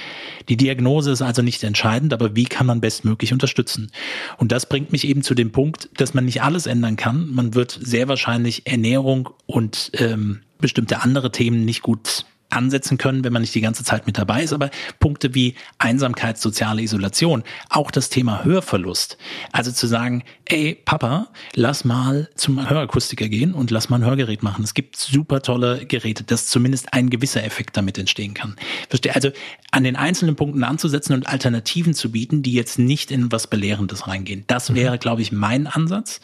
Die 0.48 0.56
Diagnose 0.56 1.12
ist 1.12 1.22
also 1.22 1.42
nicht 1.42 1.62
entscheidend, 1.64 2.14
aber 2.14 2.36
wie 2.36 2.46
kann 2.46 2.66
man 2.66 2.80
bestmöglich 2.80 3.34
unterstützen? 3.34 3.92
Und 4.38 4.54
das 4.54 4.66
bringt 4.66 4.94
mich 4.94 5.06
eben 5.06 5.22
zu 5.22 5.36
dem 5.36 5.52
Punkt, 5.52 5.90
dass 5.98 6.14
man 6.14 6.24
nicht 6.24 6.42
alles 6.44 6.66
ändern 6.66 6.96
kann. 6.96 7.30
Man 7.30 7.56
wird 7.56 7.78
sehr 7.82 8.08
wahrscheinlich 8.08 8.68
Ernährung 8.68 9.30
und 9.48 9.92
ähm, 9.96 10.42
bestimmte 10.60 11.02
andere 11.02 11.32
Themen 11.32 11.66
nicht 11.66 11.82
gut 11.82 12.26
ansetzen 12.52 12.98
können, 12.98 13.24
wenn 13.24 13.34
man 13.34 13.42
nicht 13.42 13.56
die 13.56 13.62
ganze 13.62 13.84
Zeit 13.84 14.08
mit 14.08 14.18
dabei 14.18 14.44
ist. 14.44 14.54
Aber 14.54 14.70
Punkte 15.00 15.34
wie 15.34 15.56
Einsamkeit, 15.78 16.38
soziale 16.38 16.82
Isolation, 16.82 17.44
auch 17.70 17.92
das 17.92 18.10
Thema 18.10 18.44
Hörverlust. 18.44 19.18
Also 19.52 19.72
zu 19.72 19.88
sagen, 19.88 20.24
ey, 20.46 20.80
Papa, 20.86 21.28
lass 21.56 21.86
mal 21.86 22.30
zum 22.36 22.70
Hörakustiker 22.70 23.30
gehen 23.30 23.54
und 23.54 23.72
lass 23.72 23.90
mal 23.90 23.98
ein 23.98 24.06
Hörgerät 24.06 24.44
machen. 24.44 24.64
Es 24.64 24.74
gibt 24.74 24.98
super 24.98 25.42
tolle 25.42 25.86
Geräte, 25.86 26.24
dass 26.24 26.48
zumindest 26.48 26.94
ein 26.94 27.10
gewisser 27.10 27.44
Effekt 27.44 27.78
damit 27.78 27.98
entstehen 27.98 28.34
kann. 28.34 28.56
Verstehe? 28.90 29.16
Also 29.16 29.32
an 29.72 29.84
den 29.84 29.96
einzelnen 29.96 30.36
Punkten 30.36 30.64
anzusetzen 30.64 31.14
und 31.14 31.28
Alternativen 31.28 31.94
zu 31.94 32.12
bieten, 32.12 32.44
die 32.44 32.54
jetzt 32.54 32.80
nicht 32.80 33.12
in 33.12 33.32
was 33.32 33.48
Belehrendes 33.48 34.08
reingehen. 34.08 34.44
Das 34.48 34.70
mhm. 34.70 34.76
wäre, 34.76 34.98
glaube 34.98 35.22
ich, 35.22 35.32
mein 35.32 35.68
Ansatz. 35.68 36.22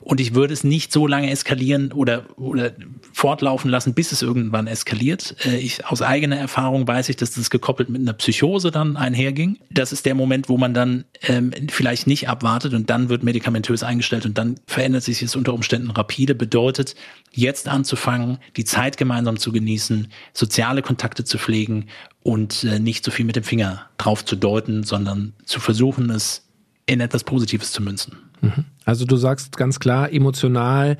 Und 0.00 0.20
ich 0.20 0.34
würde 0.34 0.52
es 0.52 0.64
nicht 0.64 0.92
so 0.92 1.06
lange 1.06 1.30
eskalieren 1.30 1.92
oder, 1.92 2.26
oder 2.36 2.72
fortlaufen 3.12 3.70
lassen, 3.70 3.94
bis 3.94 4.10
es 4.10 4.22
irgendwann 4.22 4.66
eskaliert. 4.66 5.36
Äh, 5.44 5.56
ich, 5.56 5.86
aus 5.86 6.02
eigener 6.02 6.36
Erfahrung 6.36 6.86
weiß 6.86 7.08
ich, 7.08 7.16
dass 7.16 7.32
das 7.32 7.50
gekoppelt 7.50 7.88
mit 7.88 8.00
einer 8.00 8.12
Psychose 8.12 8.70
dann 8.70 8.96
einherging. 8.96 9.58
Das 9.70 9.92
ist 9.92 10.06
der 10.06 10.14
Moment, 10.14 10.48
wo 10.48 10.58
man 10.58 10.74
dann 10.74 11.04
ähm, 11.22 11.52
vielleicht 11.70 12.06
nicht 12.06 12.28
abwartet 12.28 12.74
und 12.74 12.90
dann 12.90 13.08
wird 13.08 13.22
medikamentös 13.22 13.82
eingestellt 13.82 14.26
und 14.26 14.38
dann 14.38 14.56
verändert 14.66 15.04
sich 15.04 15.22
es 15.22 15.36
unter 15.36 15.54
Umständen 15.54 15.90
rapide. 15.90 16.34
Bedeutet, 16.34 16.94
jetzt 17.30 17.68
anzufangen, 17.68 18.38
die 18.56 18.64
Zeit 18.64 18.96
gemeinsam 18.96 19.38
zu 19.38 19.52
genießen, 19.52 20.08
soziale 20.32 20.82
Kontakte 20.82 21.24
zu 21.24 21.38
pflegen 21.38 21.86
und 22.22 22.64
äh, 22.64 22.78
nicht 22.78 23.04
so 23.04 23.10
viel 23.10 23.24
mit 23.24 23.36
dem 23.36 23.44
Finger 23.44 23.86
drauf 23.98 24.24
zu 24.24 24.36
deuten, 24.36 24.84
sondern 24.84 25.32
zu 25.44 25.60
versuchen, 25.60 26.10
es 26.10 26.46
in 26.86 27.00
etwas 27.00 27.24
Positives 27.24 27.72
zu 27.72 27.82
münzen. 27.82 28.16
Mhm. 28.40 28.64
Also 28.84 29.04
du 29.04 29.16
sagst 29.16 29.56
ganz 29.56 29.78
klar, 29.78 30.12
emotional 30.12 30.98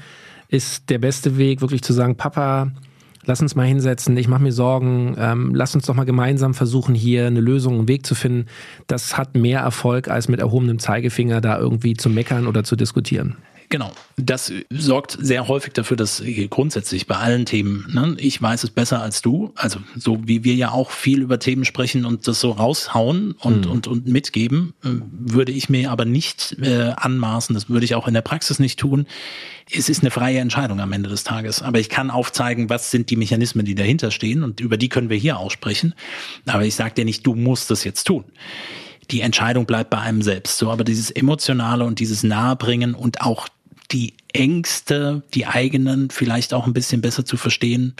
ist 0.49 0.91
der 0.91 0.99
beste 0.99 1.39
Weg, 1.39 1.61
wirklich 1.61 1.83
zu 1.83 1.93
sagen, 1.93 2.17
Papa, 2.17 2.73
lass 3.25 3.41
uns 3.41 3.55
mal 3.55 3.67
hinsetzen, 3.67 4.17
ich 4.17 4.29
mache 4.29 4.43
mir 4.43 4.53
Sorgen, 4.53 5.15
ähm, 5.19 5.55
lass 5.55 5.75
uns 5.75 5.87
doch 5.87 5.95
mal 5.95 6.05
gemeinsam 6.05 6.55
versuchen, 6.55 6.95
hier 6.95 7.27
eine 7.27 7.41
Lösung, 7.41 7.79
einen 7.79 7.89
Weg 7.89 8.07
zu 8.07 8.15
finden. 8.15 8.47
Das 8.87 9.17
hat 9.17 9.37
mehr 9.37 9.61
Erfolg, 9.61 10.09
als 10.09 10.29
mit 10.29 10.41
erhobenem 10.41 10.79
Zeigefinger 10.79 11.41
da 11.41 11.59
irgendwie 11.59 11.95
zu 11.95 12.09
meckern 12.09 12.47
oder 12.47 12.65
zu 12.65 12.77
diskutieren. 12.77 13.37
Genau. 13.73 13.91
Das 14.19 14.53
sorgt 14.69 15.17
sehr 15.19 15.49
häufig 15.49 15.73
dafür, 15.73 15.97
dass 15.97 16.23
grundsätzlich 16.51 17.07
bei 17.07 17.17
allen 17.17 17.47
Themen, 17.47 17.87
ne, 17.91 18.15
ich 18.19 18.41
weiß 18.43 18.65
es 18.65 18.71
besser 18.71 19.01
als 19.01 19.23
du, 19.23 19.55
also 19.55 19.81
so 19.97 20.19
wie 20.29 20.45
wir 20.45 20.55
ja 20.55 20.73
auch 20.73 20.91
viel 20.91 21.23
über 21.23 21.39
Themen 21.39 21.65
sprechen 21.65 22.05
und 22.05 22.29
das 22.29 22.39
so 22.39 22.51
raushauen 22.51 23.33
und, 23.33 23.65
mhm. 23.65 23.73
und, 23.73 23.87
und 23.87 24.07
mitgeben, 24.07 24.75
äh, 24.85 24.89
würde 25.11 25.53
ich 25.53 25.71
mir 25.71 25.91
aber 25.91 26.05
nicht 26.05 26.59
äh, 26.61 26.93
anmaßen, 26.95 27.55
das 27.55 27.71
würde 27.71 27.87
ich 27.87 27.95
auch 27.95 28.07
in 28.07 28.13
der 28.13 28.21
Praxis 28.21 28.59
nicht 28.59 28.79
tun. 28.79 29.07
Es 29.71 29.89
ist 29.89 30.03
eine 30.03 30.11
freie 30.11 30.41
Entscheidung 30.41 30.79
am 30.79 30.93
Ende 30.93 31.09
des 31.09 31.25
Tages. 31.25 31.63
Aber 31.63 31.81
ich 31.81 31.89
kann 31.89 32.11
aufzeigen, 32.11 32.69
was 32.69 32.91
sind 32.91 33.09
die 33.09 33.17
Mechanismen, 33.17 33.65
die 33.65 33.75
dahinter 33.75 34.11
stehen 34.11 34.43
und 34.43 34.61
über 34.61 34.77
die 34.77 34.91
können 34.91 35.09
wir 35.09 35.17
hier 35.17 35.39
aussprechen. 35.39 35.95
Aber 36.45 36.67
ich 36.67 36.75
sage 36.75 36.93
dir 36.93 37.07
nicht, 37.07 37.27
du 37.27 37.35
musst 37.35 37.71
das 37.71 37.85
jetzt 37.85 38.05
tun 38.05 38.27
die 39.11 39.21
Entscheidung 39.21 39.67
bleibt 39.67 39.91
bei 39.91 39.99
einem 39.99 40.23
selbst. 40.23 40.59
So, 40.59 40.71
aber 40.71 40.85
dieses 40.85 41.11
Emotionale 41.11 41.85
und 41.85 41.99
dieses 41.99 42.23
Nahebringen 42.23 42.95
und 42.95 43.21
auch 43.21 43.49
die 43.93 44.15
Ängste, 44.33 45.23
die 45.35 45.47
eigenen 45.47 46.11
vielleicht 46.11 46.55
auch 46.55 46.67
ein 46.67 46.73
bisschen 46.73 47.03
besser 47.03 47.25
zu 47.25 47.37
verstehen, 47.37 47.95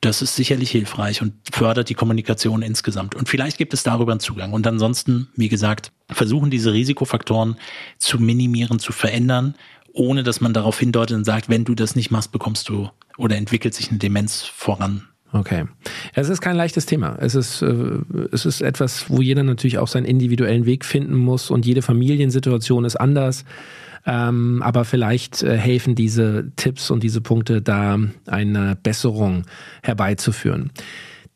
das 0.00 0.22
ist 0.22 0.36
sicherlich 0.36 0.70
hilfreich 0.70 1.22
und 1.22 1.32
fördert 1.50 1.88
die 1.88 1.94
Kommunikation 1.94 2.62
insgesamt. 2.62 3.14
Und 3.16 3.28
vielleicht 3.28 3.58
gibt 3.58 3.74
es 3.74 3.82
darüber 3.82 4.12
einen 4.12 4.20
Zugang. 4.20 4.52
Und 4.52 4.66
ansonsten, 4.66 5.28
wie 5.34 5.48
gesagt, 5.48 5.90
versuchen 6.08 6.50
diese 6.50 6.72
Risikofaktoren 6.72 7.56
zu 7.98 8.20
minimieren, 8.20 8.78
zu 8.78 8.92
verändern, 8.92 9.56
ohne 9.92 10.22
dass 10.22 10.40
man 10.40 10.52
darauf 10.52 10.78
hindeutet 10.78 11.16
und 11.16 11.24
sagt, 11.24 11.48
wenn 11.48 11.64
du 11.64 11.74
das 11.74 11.96
nicht 11.96 12.12
machst, 12.12 12.30
bekommst 12.30 12.68
du 12.68 12.90
oder 13.16 13.36
entwickelt 13.36 13.74
sich 13.74 13.90
eine 13.90 13.98
Demenz 13.98 14.42
voran. 14.42 15.02
Okay. 15.32 15.66
Es 16.14 16.28
ist 16.28 16.40
kein 16.40 16.56
leichtes 16.56 16.86
Thema. 16.86 17.16
Es 17.20 17.34
ist, 17.34 17.60
äh, 17.62 17.98
es 18.32 18.46
ist 18.46 18.62
etwas, 18.62 19.10
wo 19.10 19.20
jeder 19.20 19.42
natürlich 19.42 19.78
auch 19.78 19.88
seinen 19.88 20.06
individuellen 20.06 20.64
Weg 20.64 20.84
finden 20.84 21.16
muss 21.16 21.50
und 21.50 21.66
jede 21.66 21.82
Familiensituation 21.82 22.84
ist 22.84 22.96
anders. 22.96 23.44
Ähm, 24.08 24.62
aber 24.62 24.86
vielleicht 24.86 25.42
äh, 25.42 25.58
helfen 25.58 25.94
diese 25.94 26.50
Tipps 26.56 26.90
und 26.90 27.02
diese 27.02 27.20
Punkte 27.20 27.60
da 27.60 27.98
eine 28.26 28.78
Besserung 28.82 29.44
herbeizuführen. 29.82 30.70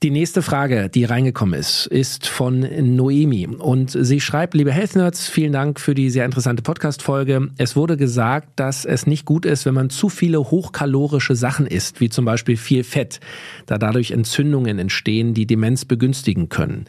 Die 0.02 0.10
nächste 0.10 0.42
Frage, 0.42 0.88
die 0.88 1.04
reingekommen 1.04 1.60
ist, 1.60 1.86
ist 1.86 2.26
von 2.26 2.60
Noemi. 2.96 3.46
Und 3.46 3.90
sie 3.90 4.20
schreibt, 4.20 4.54
liebe 4.54 4.72
Health 4.72 4.96
Nerds, 4.96 5.28
vielen 5.28 5.52
Dank 5.52 5.78
für 5.78 5.94
die 5.94 6.10
sehr 6.10 6.24
interessante 6.24 6.62
Podcast-Folge. 6.62 7.50
Es 7.56 7.76
wurde 7.76 7.96
gesagt, 7.96 8.48
dass 8.56 8.84
es 8.84 9.06
nicht 9.06 9.26
gut 9.26 9.46
ist, 9.46 9.64
wenn 9.64 9.74
man 9.74 9.90
zu 9.90 10.08
viele 10.08 10.40
hochkalorische 10.40 11.36
Sachen 11.36 11.66
isst, 11.66 12.00
wie 12.00 12.08
zum 12.08 12.24
Beispiel 12.24 12.56
viel 12.56 12.82
Fett, 12.82 13.20
da 13.66 13.78
dadurch 13.78 14.10
Entzündungen 14.10 14.80
entstehen, 14.80 15.34
die 15.34 15.46
Demenz 15.46 15.84
begünstigen 15.84 16.48
können. 16.48 16.86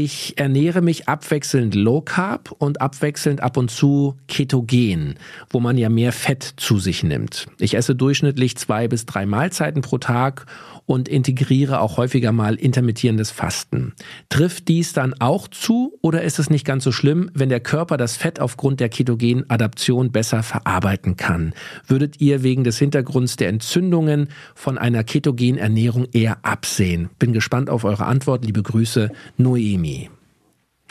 Ich 0.00 0.38
ernähre 0.38 0.80
mich 0.80 1.08
abwechselnd 1.08 1.74
Low 1.74 2.02
Carb 2.02 2.52
und 2.56 2.80
abwechselnd 2.80 3.40
ab 3.40 3.56
und 3.56 3.68
zu 3.68 4.14
Ketogen, 4.28 5.16
wo 5.50 5.58
man 5.58 5.76
ja 5.76 5.88
mehr 5.88 6.12
Fett 6.12 6.44
zu 6.56 6.78
sich 6.78 7.02
nimmt. 7.02 7.48
Ich 7.58 7.74
esse 7.74 7.96
durchschnittlich 7.96 8.56
zwei 8.56 8.86
bis 8.86 9.06
drei 9.06 9.26
Mahlzeiten 9.26 9.82
pro 9.82 9.98
Tag 9.98 10.46
und 10.86 11.08
integriere 11.08 11.80
auch 11.80 11.96
häufiger 11.96 12.30
mal 12.30 12.54
intermittierendes 12.54 13.32
Fasten. 13.32 13.92
Trifft 14.28 14.68
dies 14.68 14.92
dann 14.92 15.14
auch 15.18 15.48
zu 15.48 15.98
oder 16.00 16.22
ist 16.22 16.38
es 16.38 16.48
nicht 16.48 16.64
ganz 16.64 16.84
so 16.84 16.92
schlimm, 16.92 17.28
wenn 17.34 17.48
der 17.48 17.58
Körper 17.58 17.96
das 17.96 18.16
Fett 18.16 18.38
aufgrund 18.38 18.78
der 18.78 18.90
Ketogenadaption 18.90 20.12
besser 20.12 20.44
verarbeiten 20.44 21.16
kann? 21.16 21.54
Würdet 21.88 22.20
ihr 22.20 22.44
wegen 22.44 22.62
des 22.62 22.78
Hintergrunds 22.78 23.34
der 23.34 23.48
Entzündungen 23.48 24.28
von 24.54 24.78
einer 24.78 25.02
Ketogenernährung 25.02 26.06
eher 26.12 26.38
absehen? 26.42 27.10
Bin 27.18 27.32
gespannt 27.32 27.68
auf 27.68 27.82
eure 27.82 28.06
Antwort. 28.06 28.44
Liebe 28.44 28.62
Grüße, 28.62 29.10
Noemi. 29.36 29.87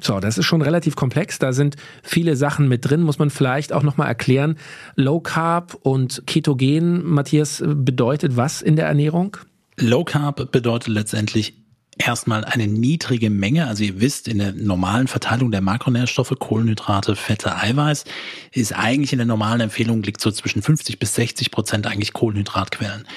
So, 0.01 0.19
das 0.19 0.37
ist 0.37 0.45
schon 0.45 0.61
relativ 0.61 0.95
komplex. 0.95 1.39
Da 1.39 1.53
sind 1.53 1.75
viele 2.03 2.35
Sachen 2.35 2.67
mit 2.67 2.87
drin. 2.87 3.01
Muss 3.01 3.19
man 3.19 3.29
vielleicht 3.29 3.73
auch 3.73 3.83
nochmal 3.83 4.07
erklären. 4.07 4.57
Low 4.95 5.19
Carb 5.19 5.75
und 5.81 6.23
Ketogen, 6.27 7.03
Matthias, 7.03 7.63
bedeutet 7.65 8.37
was 8.37 8.61
in 8.61 8.75
der 8.75 8.85
Ernährung? 8.85 9.37
Low 9.77 10.03
Carb 10.03 10.51
bedeutet 10.51 10.89
letztendlich 10.89 11.55
erstmal 11.97 12.45
eine 12.45 12.67
niedrige 12.67 13.29
Menge. 13.29 13.67
Also 13.67 13.83
ihr 13.83 13.99
wisst, 13.99 14.27
in 14.27 14.37
der 14.37 14.53
normalen 14.53 15.07
Verteilung 15.07 15.51
der 15.51 15.61
Makronährstoffe, 15.61 16.33
Kohlenhydrate, 16.37 17.15
Fette, 17.15 17.55
Eiweiß, 17.55 18.05
ist 18.51 18.73
eigentlich 18.73 19.13
in 19.13 19.17
der 19.17 19.25
normalen 19.25 19.61
Empfehlung 19.61 20.03
liegt 20.03 20.21
so 20.21 20.31
zwischen 20.31 20.61
50 20.61 20.99
bis 20.99 21.15
60 21.15 21.51
Prozent 21.51 21.87
eigentlich 21.87 22.13
Kohlenhydratquellen. 22.13 23.07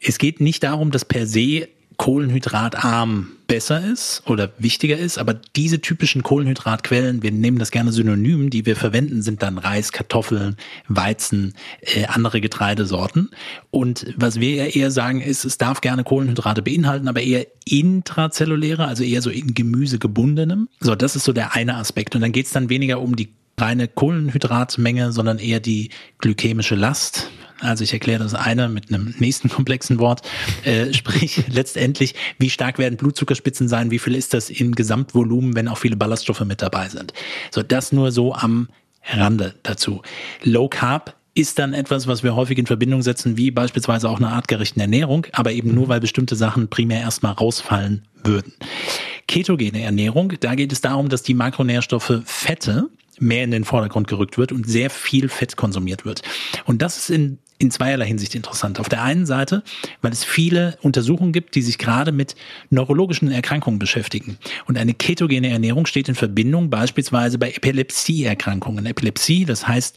Es 0.00 0.18
geht 0.18 0.40
nicht 0.40 0.62
darum, 0.62 0.92
dass 0.92 1.04
per 1.04 1.26
se 1.26 1.68
kohlenhydratarm 2.00 3.28
besser 3.46 3.84
ist 3.84 4.22
oder 4.24 4.52
wichtiger 4.56 4.96
ist, 4.96 5.18
aber 5.18 5.34
diese 5.34 5.82
typischen 5.82 6.22
Kohlenhydratquellen, 6.22 7.22
wir 7.22 7.30
nehmen 7.30 7.58
das 7.58 7.70
gerne 7.70 7.92
synonym, 7.92 8.48
die 8.48 8.64
wir 8.64 8.74
verwenden, 8.74 9.20
sind 9.20 9.42
dann 9.42 9.58
Reis, 9.58 9.92
Kartoffeln, 9.92 10.56
Weizen, 10.88 11.52
äh, 11.82 12.06
andere 12.06 12.40
Getreidesorten. 12.40 13.28
Und 13.70 14.14
was 14.16 14.40
wir 14.40 14.54
ja 14.54 14.64
eher 14.64 14.90
sagen 14.90 15.20
ist, 15.20 15.44
es 15.44 15.58
darf 15.58 15.82
gerne 15.82 16.02
Kohlenhydrate 16.02 16.62
beinhalten, 16.62 17.06
aber 17.06 17.20
eher 17.20 17.46
intrazelluläre, 17.66 18.86
also 18.86 19.04
eher 19.04 19.20
so 19.20 19.28
in 19.28 19.52
Gemüse 19.52 19.98
gebundenem. 19.98 20.70
So, 20.80 20.94
das 20.94 21.16
ist 21.16 21.24
so 21.24 21.34
der 21.34 21.54
eine 21.54 21.74
Aspekt. 21.76 22.14
Und 22.14 22.22
dann 22.22 22.32
geht's 22.32 22.52
dann 22.52 22.70
weniger 22.70 22.98
um 22.98 23.14
die 23.14 23.28
reine 23.60 23.88
Kohlenhydratmenge, 23.88 25.12
sondern 25.12 25.38
eher 25.38 25.60
die 25.60 25.90
glykämische 26.18 26.74
Last. 26.74 27.30
Also 27.60 27.84
ich 27.84 27.92
erkläre 27.92 28.22
das 28.22 28.34
eine 28.34 28.68
mit 28.68 28.88
einem 28.88 29.14
nächsten 29.18 29.48
komplexen 29.50 29.98
Wort. 29.98 30.22
Äh, 30.64 30.92
sprich, 30.92 31.44
letztendlich, 31.48 32.14
wie 32.38 32.50
stark 32.50 32.78
werden 32.78 32.96
Blutzuckerspitzen 32.96 33.68
sein? 33.68 33.90
Wie 33.90 33.98
viel 33.98 34.14
ist 34.14 34.34
das 34.34 34.50
im 34.50 34.74
Gesamtvolumen, 34.74 35.54
wenn 35.54 35.68
auch 35.68 35.78
viele 35.78 35.96
Ballaststoffe 35.96 36.44
mit 36.44 36.62
dabei 36.62 36.88
sind? 36.88 37.12
So, 37.50 37.62
das 37.62 37.92
nur 37.92 38.12
so 38.12 38.34
am 38.34 38.68
Rande 39.04 39.54
dazu. 39.62 40.02
Low 40.42 40.68
Carb 40.68 41.16
ist 41.34 41.58
dann 41.58 41.74
etwas, 41.74 42.06
was 42.06 42.22
wir 42.22 42.34
häufig 42.34 42.58
in 42.58 42.66
Verbindung 42.66 43.02
setzen, 43.02 43.36
wie 43.36 43.50
beispielsweise 43.50 44.08
auch 44.08 44.18
eine 44.18 44.28
artgerechten 44.28 44.80
Ernährung, 44.80 45.26
aber 45.32 45.52
eben 45.52 45.74
nur, 45.74 45.88
weil 45.88 46.00
bestimmte 46.00 46.36
Sachen 46.36 46.68
primär 46.68 47.00
erstmal 47.00 47.32
rausfallen 47.32 48.06
würden. 48.24 48.52
Ketogene 49.28 49.82
Ernährung, 49.82 50.32
da 50.40 50.54
geht 50.54 50.72
es 50.72 50.80
darum, 50.80 51.08
dass 51.08 51.22
die 51.22 51.34
Makronährstoffe 51.34 52.20
Fette 52.24 52.90
mehr 53.20 53.44
in 53.44 53.50
den 53.50 53.64
Vordergrund 53.64 54.08
gerückt 54.08 54.38
wird 54.38 54.52
und 54.52 54.68
sehr 54.68 54.90
viel 54.90 55.28
Fett 55.28 55.56
konsumiert 55.56 56.04
wird. 56.04 56.22
Und 56.64 56.82
das 56.82 56.96
ist 56.96 57.10
in 57.10 57.38
in 57.60 57.70
zweierlei 57.70 58.06
Hinsicht 58.06 58.34
interessant. 58.34 58.80
Auf 58.80 58.88
der 58.88 59.02
einen 59.02 59.26
Seite, 59.26 59.62
weil 60.00 60.12
es 60.12 60.24
viele 60.24 60.78
Untersuchungen 60.80 61.32
gibt, 61.32 61.54
die 61.54 61.62
sich 61.62 61.76
gerade 61.76 62.10
mit 62.10 62.34
neurologischen 62.70 63.30
Erkrankungen 63.30 63.78
beschäftigen. 63.78 64.38
Und 64.66 64.78
eine 64.78 64.94
ketogene 64.94 65.50
Ernährung 65.50 65.84
steht 65.84 66.08
in 66.08 66.14
Verbindung 66.14 66.70
beispielsweise 66.70 67.38
bei 67.38 67.50
Epilepsieerkrankungen. 67.50 68.86
Epilepsie, 68.86 69.44
das 69.44 69.68
heißt 69.68 69.96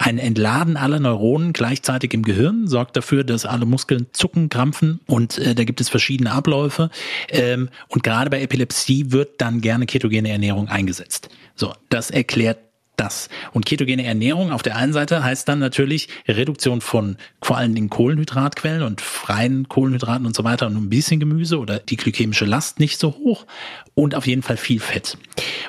ein 0.00 0.18
Entladen 0.18 0.76
aller 0.76 0.98
Neuronen 0.98 1.52
gleichzeitig 1.52 2.12
im 2.14 2.22
Gehirn, 2.22 2.66
sorgt 2.66 2.96
dafür, 2.96 3.22
dass 3.22 3.46
alle 3.46 3.64
Muskeln 3.64 4.06
zucken, 4.12 4.48
krampfen 4.48 4.98
und 5.06 5.38
äh, 5.38 5.54
da 5.54 5.62
gibt 5.62 5.80
es 5.80 5.88
verschiedene 5.88 6.32
Abläufe. 6.32 6.90
Ähm, 7.28 7.68
und 7.88 8.02
gerade 8.02 8.28
bei 8.28 8.42
Epilepsie 8.42 9.12
wird 9.12 9.40
dann 9.40 9.60
gerne 9.60 9.86
ketogene 9.86 10.30
Ernährung 10.30 10.66
eingesetzt. 10.66 11.28
So, 11.54 11.72
das 11.88 12.10
erklärt 12.10 12.58
das. 12.96 13.28
Und 13.52 13.66
ketogene 13.66 14.04
Ernährung 14.04 14.52
auf 14.52 14.62
der 14.62 14.76
einen 14.76 14.92
Seite 14.92 15.24
heißt 15.24 15.48
dann 15.48 15.58
natürlich 15.58 16.08
Reduktion 16.28 16.80
von 16.80 17.16
vor 17.42 17.56
allen 17.56 17.74
Dingen 17.74 17.90
Kohlenhydratquellen 17.90 18.82
und 18.82 19.00
freien 19.00 19.68
Kohlenhydraten 19.68 20.26
und 20.26 20.36
so 20.36 20.44
weiter 20.44 20.66
und 20.66 20.76
ein 20.76 20.90
bisschen 20.90 21.20
Gemüse 21.20 21.58
oder 21.58 21.78
die 21.78 21.96
glykämische 21.96 22.44
Last 22.44 22.80
nicht 22.80 22.98
so 22.98 23.14
hoch 23.16 23.46
und 23.94 24.14
auf 24.14 24.26
jeden 24.26 24.42
Fall 24.42 24.56
viel 24.56 24.80
Fett. 24.80 25.18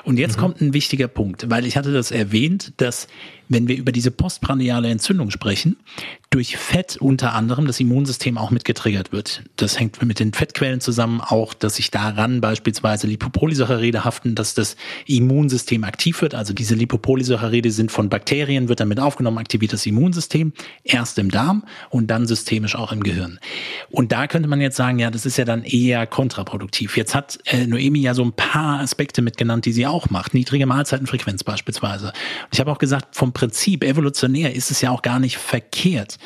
Und 0.04 0.18
jetzt 0.18 0.36
mhm. 0.36 0.40
kommt 0.40 0.60
ein 0.60 0.72
wichtiger 0.72 1.08
Punkt, 1.08 1.50
weil 1.50 1.66
ich 1.66 1.76
hatte 1.76 1.92
das 1.92 2.10
erwähnt, 2.10 2.72
dass 2.76 3.08
wenn 3.48 3.68
wir 3.68 3.76
über 3.76 3.92
diese 3.92 4.10
postprandiale 4.10 4.88
Entzündung 4.88 5.30
sprechen, 5.30 5.76
durch 6.30 6.56
Fett 6.56 6.96
unter 6.96 7.34
anderem 7.34 7.66
das 7.66 7.78
Immunsystem 7.80 8.36
auch 8.36 8.50
mit 8.50 8.64
getriggert 8.64 9.12
wird. 9.12 9.42
Das 9.56 9.78
hängt 9.78 10.02
mit 10.02 10.18
den 10.18 10.32
Fettquellen 10.32 10.80
zusammen, 10.80 11.20
auch 11.20 11.54
dass 11.54 11.76
sich 11.76 11.90
daran 11.90 12.40
beispielsweise 12.40 13.06
Lipopolysaccharide 13.06 14.04
haften, 14.04 14.34
dass 14.34 14.54
das 14.54 14.76
Immunsystem 15.06 15.84
aktiv 15.84 16.20
wird. 16.22 16.34
Also 16.34 16.52
diese 16.52 16.74
Lipopolysaccharide 16.74 17.70
sind 17.70 17.92
von 17.92 18.08
Bakterien, 18.08 18.68
wird 18.68 18.80
damit 18.80 18.98
aufgenommen, 18.98 19.38
aktiviert 19.38 19.72
das 19.72 19.86
Immunsystem, 19.86 20.52
erst 20.82 21.18
im 21.18 21.30
Darm 21.30 21.64
und 21.90 22.08
dann 22.08 22.26
systemisch 22.26 22.74
auch 22.74 22.92
im 22.92 23.02
Gehirn. 23.02 23.38
Und 23.90 24.12
da 24.12 24.26
könnte 24.26 24.48
man 24.48 24.60
jetzt 24.60 24.76
sagen, 24.76 24.98
ja, 24.98 25.10
das 25.10 25.26
ist 25.26 25.38
ja 25.38 25.44
dann 25.44 25.62
eher 25.62 26.06
kontraproduktiv. 26.06 26.96
Jetzt 26.96 27.14
hat 27.14 27.38
äh, 27.44 27.66
Noemi 27.66 28.00
ja 28.00 28.14
so 28.14 28.24
ein 28.24 28.32
paar 28.32 28.80
Aspekte 28.80 29.22
mitgenannt, 29.22 29.64
die 29.64 29.72
sie 29.72 29.86
auch 29.86 30.10
macht. 30.10 30.34
Niedrige 30.34 30.66
Mahlzeitenfrequenz 30.66 31.44
beispielsweise. 31.44 32.12
Ich 32.52 32.58
habe 32.58 32.72
auch 32.72 32.78
gesagt, 32.78 33.14
vom 33.14 33.32
Prinzip 33.36 33.84
evolutionär 33.84 34.54
ist 34.54 34.70
es 34.70 34.80
ja 34.80 34.90
auch 34.90 35.02
gar 35.02 35.18
nicht 35.18 35.36
verkehrt. 35.36 36.16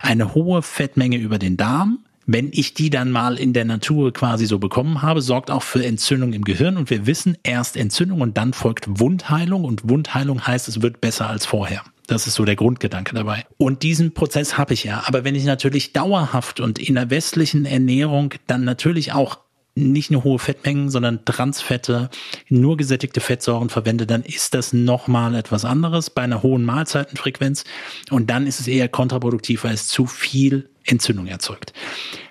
Eine 0.00 0.34
hohe 0.34 0.62
Fettmenge 0.62 1.16
über 1.16 1.38
den 1.38 1.56
Darm, 1.56 2.00
wenn 2.26 2.50
ich 2.52 2.74
die 2.74 2.90
dann 2.90 3.12
mal 3.12 3.38
in 3.38 3.52
der 3.52 3.64
Natur 3.64 4.12
quasi 4.12 4.46
so 4.46 4.58
bekommen 4.58 5.00
habe, 5.00 5.22
sorgt 5.22 5.52
auch 5.52 5.62
für 5.62 5.86
Entzündung 5.86 6.32
im 6.32 6.42
Gehirn. 6.42 6.76
Und 6.76 6.90
wir 6.90 7.06
wissen, 7.06 7.38
erst 7.44 7.76
Entzündung 7.76 8.20
und 8.20 8.36
dann 8.36 8.52
folgt 8.52 8.98
Wundheilung. 8.98 9.62
Und 9.62 9.88
Wundheilung 9.88 10.44
heißt, 10.44 10.66
es 10.66 10.82
wird 10.82 11.00
besser 11.00 11.30
als 11.30 11.46
vorher. 11.46 11.84
Das 12.08 12.26
ist 12.26 12.34
so 12.34 12.44
der 12.44 12.56
Grundgedanke 12.56 13.14
dabei. 13.14 13.46
Und 13.58 13.84
diesen 13.84 14.12
Prozess 14.12 14.58
habe 14.58 14.74
ich 14.74 14.82
ja. 14.82 15.04
Aber 15.06 15.22
wenn 15.22 15.36
ich 15.36 15.44
natürlich 15.44 15.92
dauerhaft 15.92 16.58
und 16.58 16.80
in 16.80 16.96
der 16.96 17.10
westlichen 17.10 17.64
Ernährung 17.64 18.34
dann 18.48 18.64
natürlich 18.64 19.12
auch 19.12 19.38
nicht 19.76 20.10
nur 20.10 20.24
hohe 20.24 20.38
Fettmengen, 20.38 20.90
sondern 20.90 21.24
Transfette, 21.24 22.08
nur 22.48 22.76
gesättigte 22.76 23.20
Fettsäuren 23.20 23.68
verwende, 23.68 24.06
dann 24.06 24.22
ist 24.22 24.54
das 24.54 24.72
nochmal 24.72 25.34
etwas 25.34 25.64
anderes 25.64 26.10
bei 26.10 26.22
einer 26.22 26.42
hohen 26.42 26.64
Mahlzeitenfrequenz. 26.64 27.64
Und 28.10 28.30
dann 28.30 28.46
ist 28.46 28.58
es 28.58 28.66
eher 28.66 28.88
kontraproduktiv, 28.88 29.64
weil 29.64 29.74
es 29.74 29.86
zu 29.86 30.06
viel 30.06 30.70
Entzündung 30.84 31.26
erzeugt. 31.26 31.74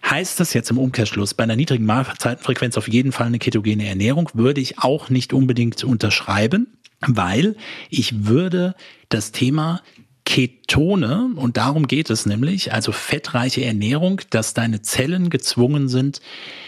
Heißt 0.09 0.39
das 0.39 0.53
jetzt 0.53 0.71
im 0.71 0.79
Umkehrschluss, 0.79 1.33
bei 1.33 1.43
einer 1.43 1.55
niedrigen 1.55 1.85
Mahlzeitenfrequenz 1.85 2.77
auf 2.77 2.87
jeden 2.87 3.11
Fall 3.11 3.27
eine 3.27 3.39
ketogene 3.39 3.87
Ernährung, 3.87 4.29
würde 4.33 4.61
ich 4.61 4.79
auch 4.79 5.09
nicht 5.09 5.31
unbedingt 5.31 5.83
unterschreiben, 5.83 6.67
weil 7.05 7.55
ich 7.89 8.25
würde 8.25 8.75
das 9.09 9.31
Thema 9.31 9.81
Ketone, 10.25 11.29
und 11.35 11.55
darum 11.55 11.87
geht 11.87 12.09
es 12.09 12.25
nämlich, 12.25 12.73
also 12.73 12.91
fettreiche 12.91 13.63
Ernährung, 13.63 14.21
dass 14.31 14.55
deine 14.55 14.81
Zellen 14.81 15.29
gezwungen 15.29 15.87
sind, 15.87 16.19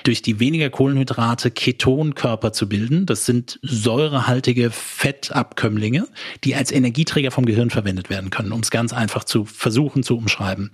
durch 0.03 0.21
die 0.21 0.39
weniger 0.39 0.69
Kohlenhydrate 0.69 1.49
Ketonkörper 1.49 2.53
zu 2.53 2.69
bilden. 2.69 3.07
Das 3.07 3.25
sind 3.25 3.59
säurehaltige 3.63 4.69
Fettabkömmlinge, 4.69 6.07
die 6.43 6.55
als 6.55 6.71
Energieträger 6.71 7.31
vom 7.31 7.45
Gehirn 7.45 7.71
verwendet 7.71 8.11
werden 8.11 8.29
können, 8.29 8.51
um 8.51 8.61
es 8.61 8.69
ganz 8.69 8.93
einfach 8.93 9.23
zu 9.23 9.43
versuchen 9.45 10.03
zu 10.03 10.15
umschreiben. 10.15 10.71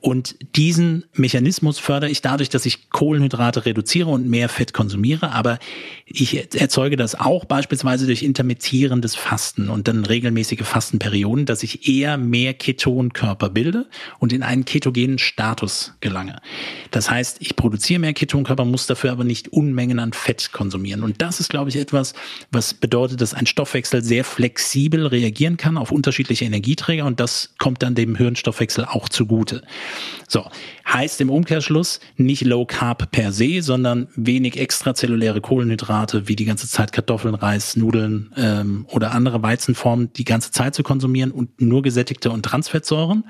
Und 0.00 0.34
diesen 0.56 1.04
Mechanismus 1.12 1.78
fördere 1.78 2.10
ich 2.10 2.22
dadurch, 2.22 2.48
dass 2.48 2.64
ich 2.64 2.88
Kohlenhydrate 2.90 3.66
reduziere 3.66 4.08
und 4.08 4.26
mehr 4.28 4.48
Fett 4.48 4.72
konsumiere, 4.72 5.30
aber 5.32 5.58
ich 6.06 6.54
erzeuge 6.54 6.96
das 6.96 7.14
auch 7.14 7.44
beispielsweise 7.44 8.06
durch 8.06 8.22
intermittierendes 8.22 9.14
Fasten 9.14 9.68
und 9.68 9.88
dann 9.88 10.04
regelmäßige 10.04 10.62
Fastenperioden, 10.62 11.44
dass 11.44 11.62
ich 11.62 11.86
eher 11.86 12.13
mehr 12.16 12.54
Ketonkörper 12.54 13.50
bilde 13.50 13.86
und 14.18 14.32
in 14.32 14.42
einen 14.42 14.64
ketogenen 14.64 15.18
Status 15.18 15.94
gelange. 16.00 16.40
Das 16.90 17.10
heißt, 17.10 17.38
ich 17.40 17.56
produziere 17.56 18.00
mehr 18.00 18.12
Ketonkörper, 18.12 18.64
muss 18.64 18.86
dafür 18.86 19.12
aber 19.12 19.24
nicht 19.24 19.48
Unmengen 19.48 19.98
an 19.98 20.12
Fett 20.12 20.52
konsumieren. 20.52 21.02
Und 21.02 21.20
das 21.22 21.40
ist, 21.40 21.50
glaube 21.50 21.70
ich, 21.70 21.76
etwas, 21.76 22.14
was 22.50 22.74
bedeutet, 22.74 23.20
dass 23.20 23.34
ein 23.34 23.46
Stoffwechsel 23.46 24.02
sehr 24.02 24.24
flexibel 24.24 25.06
reagieren 25.06 25.56
kann 25.56 25.76
auf 25.76 25.90
unterschiedliche 25.90 26.44
Energieträger 26.44 27.04
und 27.04 27.20
das 27.20 27.54
kommt 27.58 27.82
dann 27.82 27.94
dem 27.94 28.16
Hirnstoffwechsel 28.16 28.84
auch 28.84 29.08
zugute. 29.08 29.62
So, 30.28 30.44
heißt 30.86 31.20
im 31.20 31.30
Umkehrschluss 31.30 32.00
nicht 32.16 32.44
Low 32.44 32.66
Carb 32.66 33.10
per 33.10 33.32
se, 33.32 33.62
sondern 33.62 34.08
wenig 34.16 34.58
extrazelluläre 34.58 35.40
Kohlenhydrate 35.40 36.28
wie 36.28 36.36
die 36.36 36.44
ganze 36.44 36.68
Zeit 36.68 36.92
Kartoffeln, 36.92 37.34
Reis, 37.34 37.76
Nudeln 37.76 38.32
ähm, 38.36 38.86
oder 38.90 39.12
andere 39.12 39.42
Weizenformen 39.42 40.12
die 40.14 40.24
ganze 40.24 40.50
Zeit 40.50 40.74
zu 40.74 40.82
konsumieren 40.82 41.30
und 41.30 41.60
nur 41.60 41.82
gesättigte 42.04 42.30
und 42.30 42.42
Transfettsäuren 42.42 43.24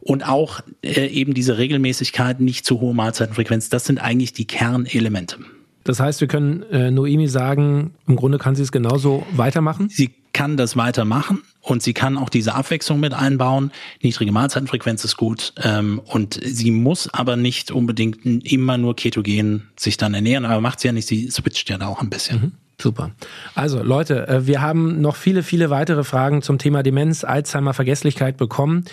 und 0.00 0.26
auch 0.26 0.60
äh, 0.82 1.06
eben 1.06 1.34
diese 1.34 1.58
Regelmäßigkeit, 1.58 2.40
nicht 2.40 2.64
zu 2.64 2.80
hohe 2.80 2.94
Mahlzeitenfrequenz, 2.94 3.68
das 3.68 3.84
sind 3.84 3.98
eigentlich 3.98 4.32
die 4.32 4.46
Kernelemente. 4.46 5.38
Das 5.84 5.98
heißt, 5.98 6.20
wir 6.20 6.28
können 6.28 6.62
äh, 6.70 6.90
Noemi 6.90 7.26
sagen, 7.26 7.94
im 8.06 8.16
Grunde 8.16 8.38
kann 8.38 8.54
sie 8.54 8.62
es 8.62 8.70
genauso 8.70 9.26
weitermachen? 9.32 9.88
Sie 9.88 10.10
kann 10.32 10.56
das 10.56 10.76
weitermachen 10.76 11.42
und 11.60 11.82
sie 11.82 11.92
kann 11.92 12.16
auch 12.16 12.28
diese 12.28 12.54
Abwechslung 12.54 13.00
mit 13.00 13.12
einbauen. 13.12 13.72
Niedrige 14.00 14.30
Mahlzeitenfrequenz 14.30 15.04
ist 15.04 15.16
gut 15.16 15.52
ähm, 15.62 16.00
und 16.04 16.38
sie 16.42 16.70
muss 16.70 17.12
aber 17.12 17.36
nicht 17.36 17.72
unbedingt 17.72 18.24
immer 18.24 18.78
nur 18.78 18.94
ketogen 18.94 19.68
sich 19.76 19.96
dann 19.96 20.14
ernähren, 20.14 20.44
aber 20.44 20.60
macht 20.60 20.80
sie 20.80 20.88
ja 20.88 20.92
nicht, 20.92 21.08
sie 21.08 21.28
switcht 21.30 21.68
ja 21.68 21.78
da 21.78 21.88
auch 21.88 22.00
ein 22.00 22.10
bisschen. 22.10 22.40
Mhm. 22.40 22.52
Super. 22.80 23.10
Also 23.54 23.82
Leute, 23.82 24.26
äh, 24.26 24.46
wir 24.46 24.62
haben 24.62 25.00
noch 25.00 25.16
viele, 25.16 25.42
viele 25.42 25.68
weitere 25.68 26.02
Fragen 26.02 26.40
zum 26.40 26.56
Thema 26.56 26.82
Demenz, 26.82 27.24
Alzheimer, 27.24 27.74
Vergesslichkeit 27.74 28.38
bekommen. 28.38 28.86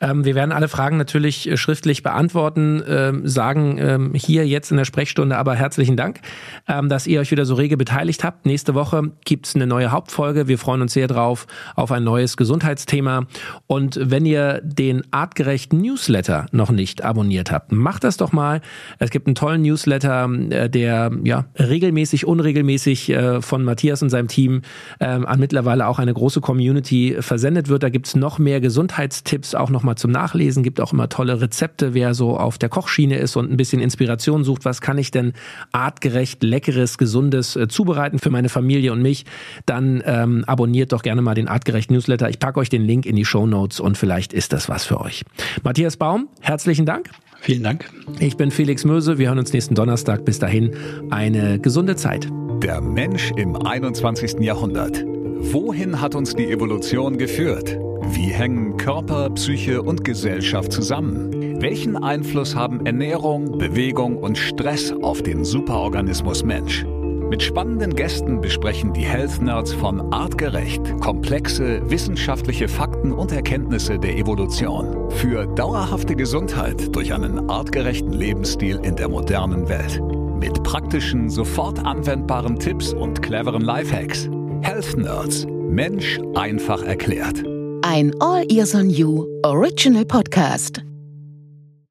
Ähm, 0.00 0.24
wir 0.24 0.36
werden 0.36 0.52
alle 0.52 0.68
Fragen 0.68 0.96
natürlich 0.96 1.50
äh, 1.50 1.56
schriftlich 1.56 2.04
beantworten, 2.04 2.82
ähm, 2.86 3.26
sagen 3.26 3.78
ähm, 3.78 4.12
hier 4.14 4.46
jetzt 4.46 4.70
in 4.70 4.76
der 4.76 4.84
Sprechstunde 4.84 5.36
aber 5.36 5.54
herzlichen 5.54 5.96
Dank, 5.96 6.20
dass 6.66 7.06
ihr 7.06 7.20
euch 7.20 7.30
wieder 7.30 7.44
so 7.44 7.54
rege 7.54 7.76
beteiligt 7.76 8.24
habt. 8.24 8.46
Nächste 8.46 8.74
Woche 8.74 9.10
gibt's 9.24 9.54
eine 9.54 9.66
neue 9.66 9.90
Hauptfolge. 9.90 10.48
Wir 10.48 10.58
freuen 10.58 10.82
uns 10.82 10.92
sehr 10.92 11.08
drauf 11.08 11.46
auf 11.74 11.90
ein 11.90 12.04
neues 12.04 12.36
Gesundheitsthema. 12.36 13.26
Und 13.66 13.98
wenn 14.00 14.26
ihr 14.26 14.60
den 14.62 15.02
artgerechten 15.12 15.80
Newsletter 15.80 16.46
noch 16.52 16.70
nicht 16.70 17.02
abonniert 17.02 17.50
habt, 17.50 17.72
macht 17.72 18.04
das 18.04 18.16
doch 18.16 18.32
mal. 18.32 18.60
Es 18.98 19.10
gibt 19.10 19.26
einen 19.26 19.34
tollen 19.34 19.62
Newsletter, 19.62 20.28
äh, 20.50 20.70
der 20.70 21.10
ja 21.24 21.46
regelmäßig, 21.58 22.26
unregelmäßig 22.26 23.10
von 23.40 23.64
Matthias 23.64 24.02
und 24.02 24.10
seinem 24.10 24.28
Team 24.28 24.62
ähm, 25.00 25.24
an 25.26 25.40
mittlerweile 25.40 25.86
auch 25.86 25.98
eine 25.98 26.12
große 26.12 26.40
Community 26.40 27.16
versendet 27.20 27.68
wird. 27.68 27.82
Da 27.82 27.88
gibt's 27.88 28.14
noch 28.14 28.38
mehr 28.38 28.60
Gesundheitstipps, 28.60 29.54
auch 29.54 29.70
nochmal 29.70 29.96
zum 29.96 30.10
Nachlesen, 30.10 30.62
gibt 30.62 30.80
auch 30.80 30.92
immer 30.92 31.08
tolle 31.08 31.40
Rezepte, 31.40 31.94
wer 31.94 32.14
so 32.14 32.36
auf 32.36 32.58
der 32.58 32.68
Kochschiene 32.68 33.16
ist 33.16 33.36
und 33.36 33.50
ein 33.50 33.56
bisschen 33.56 33.80
Inspiration 33.80 34.44
sucht, 34.44 34.64
was 34.64 34.80
kann 34.80 34.98
ich 34.98 35.10
denn 35.10 35.32
artgerecht, 35.72 36.42
leckeres, 36.42 36.98
gesundes 36.98 37.56
äh, 37.56 37.68
zubereiten 37.68 38.18
für 38.18 38.30
meine 38.30 38.48
Familie 38.48 38.92
und 38.92 39.00
mich, 39.02 39.24
dann 39.66 40.02
ähm, 40.04 40.44
abonniert 40.46 40.92
doch 40.92 41.02
gerne 41.02 41.22
mal 41.22 41.34
den 41.34 41.48
artgerecht 41.48 41.90
Newsletter. 41.90 42.28
Ich 42.28 42.38
packe 42.38 42.60
euch 42.60 42.68
den 42.68 42.82
Link 42.82 43.06
in 43.06 43.16
die 43.16 43.24
Show 43.24 43.46
Notes 43.46 43.80
und 43.80 43.96
vielleicht 43.96 44.32
ist 44.32 44.52
das 44.52 44.68
was 44.68 44.84
für 44.84 45.00
euch. 45.00 45.24
Matthias 45.62 45.96
Baum, 45.96 46.28
herzlichen 46.40 46.86
Dank. 46.86 47.10
Vielen 47.40 47.64
Dank. 47.64 47.90
Ich 48.20 48.36
bin 48.36 48.52
Felix 48.52 48.84
Möse. 48.84 49.18
Wir 49.18 49.28
hören 49.28 49.40
uns 49.40 49.52
nächsten 49.52 49.74
Donnerstag. 49.74 50.24
Bis 50.24 50.38
dahin 50.38 50.76
eine 51.10 51.58
gesunde 51.58 51.96
Zeit. 51.96 52.28
Der 52.62 52.80
Mensch 52.80 53.32
im 53.34 53.56
21. 53.56 54.38
Jahrhundert. 54.38 55.04
Wohin 55.04 56.00
hat 56.00 56.14
uns 56.14 56.36
die 56.36 56.48
Evolution 56.48 57.18
geführt? 57.18 57.76
Wie 58.12 58.28
hängen 58.28 58.76
Körper, 58.76 59.30
Psyche 59.30 59.82
und 59.82 60.04
Gesellschaft 60.04 60.70
zusammen? 60.70 61.60
Welchen 61.60 61.96
Einfluss 61.96 62.54
haben 62.54 62.86
Ernährung, 62.86 63.58
Bewegung 63.58 64.16
und 64.16 64.38
Stress 64.38 64.92
auf 64.92 65.24
den 65.24 65.44
Superorganismus 65.44 66.44
Mensch? 66.44 66.84
Mit 66.84 67.42
spannenden 67.42 67.96
Gästen 67.96 68.40
besprechen 68.40 68.92
die 68.92 69.06
Health 69.06 69.42
Nerds 69.42 69.72
von 69.72 70.12
Artgerecht 70.12 71.00
komplexe 71.00 71.90
wissenschaftliche 71.90 72.68
Fakten 72.68 73.10
und 73.10 73.32
Erkenntnisse 73.32 73.98
der 73.98 74.16
Evolution 74.16 75.10
für 75.10 75.46
dauerhafte 75.46 76.14
Gesundheit 76.14 76.94
durch 76.94 77.12
einen 77.12 77.50
artgerechten 77.50 78.12
Lebensstil 78.12 78.78
in 78.84 78.94
der 78.94 79.08
modernen 79.08 79.68
Welt. 79.68 80.00
Mit 80.42 80.60
praktischen, 80.64 81.30
sofort 81.30 81.78
anwendbaren 81.78 82.58
Tipps 82.58 82.92
und 82.92 83.22
cleveren 83.22 83.62
Lifehacks. 83.62 84.28
Health 84.62 84.96
Nerds. 84.96 85.46
Mensch 85.46 86.18
einfach 86.34 86.82
erklärt. 86.82 87.44
Ein 87.82 88.10
All 88.18 88.44
Ears 88.50 88.74
on 88.74 88.90
You 88.90 89.24
Original 89.44 90.04
Podcast. 90.04 90.82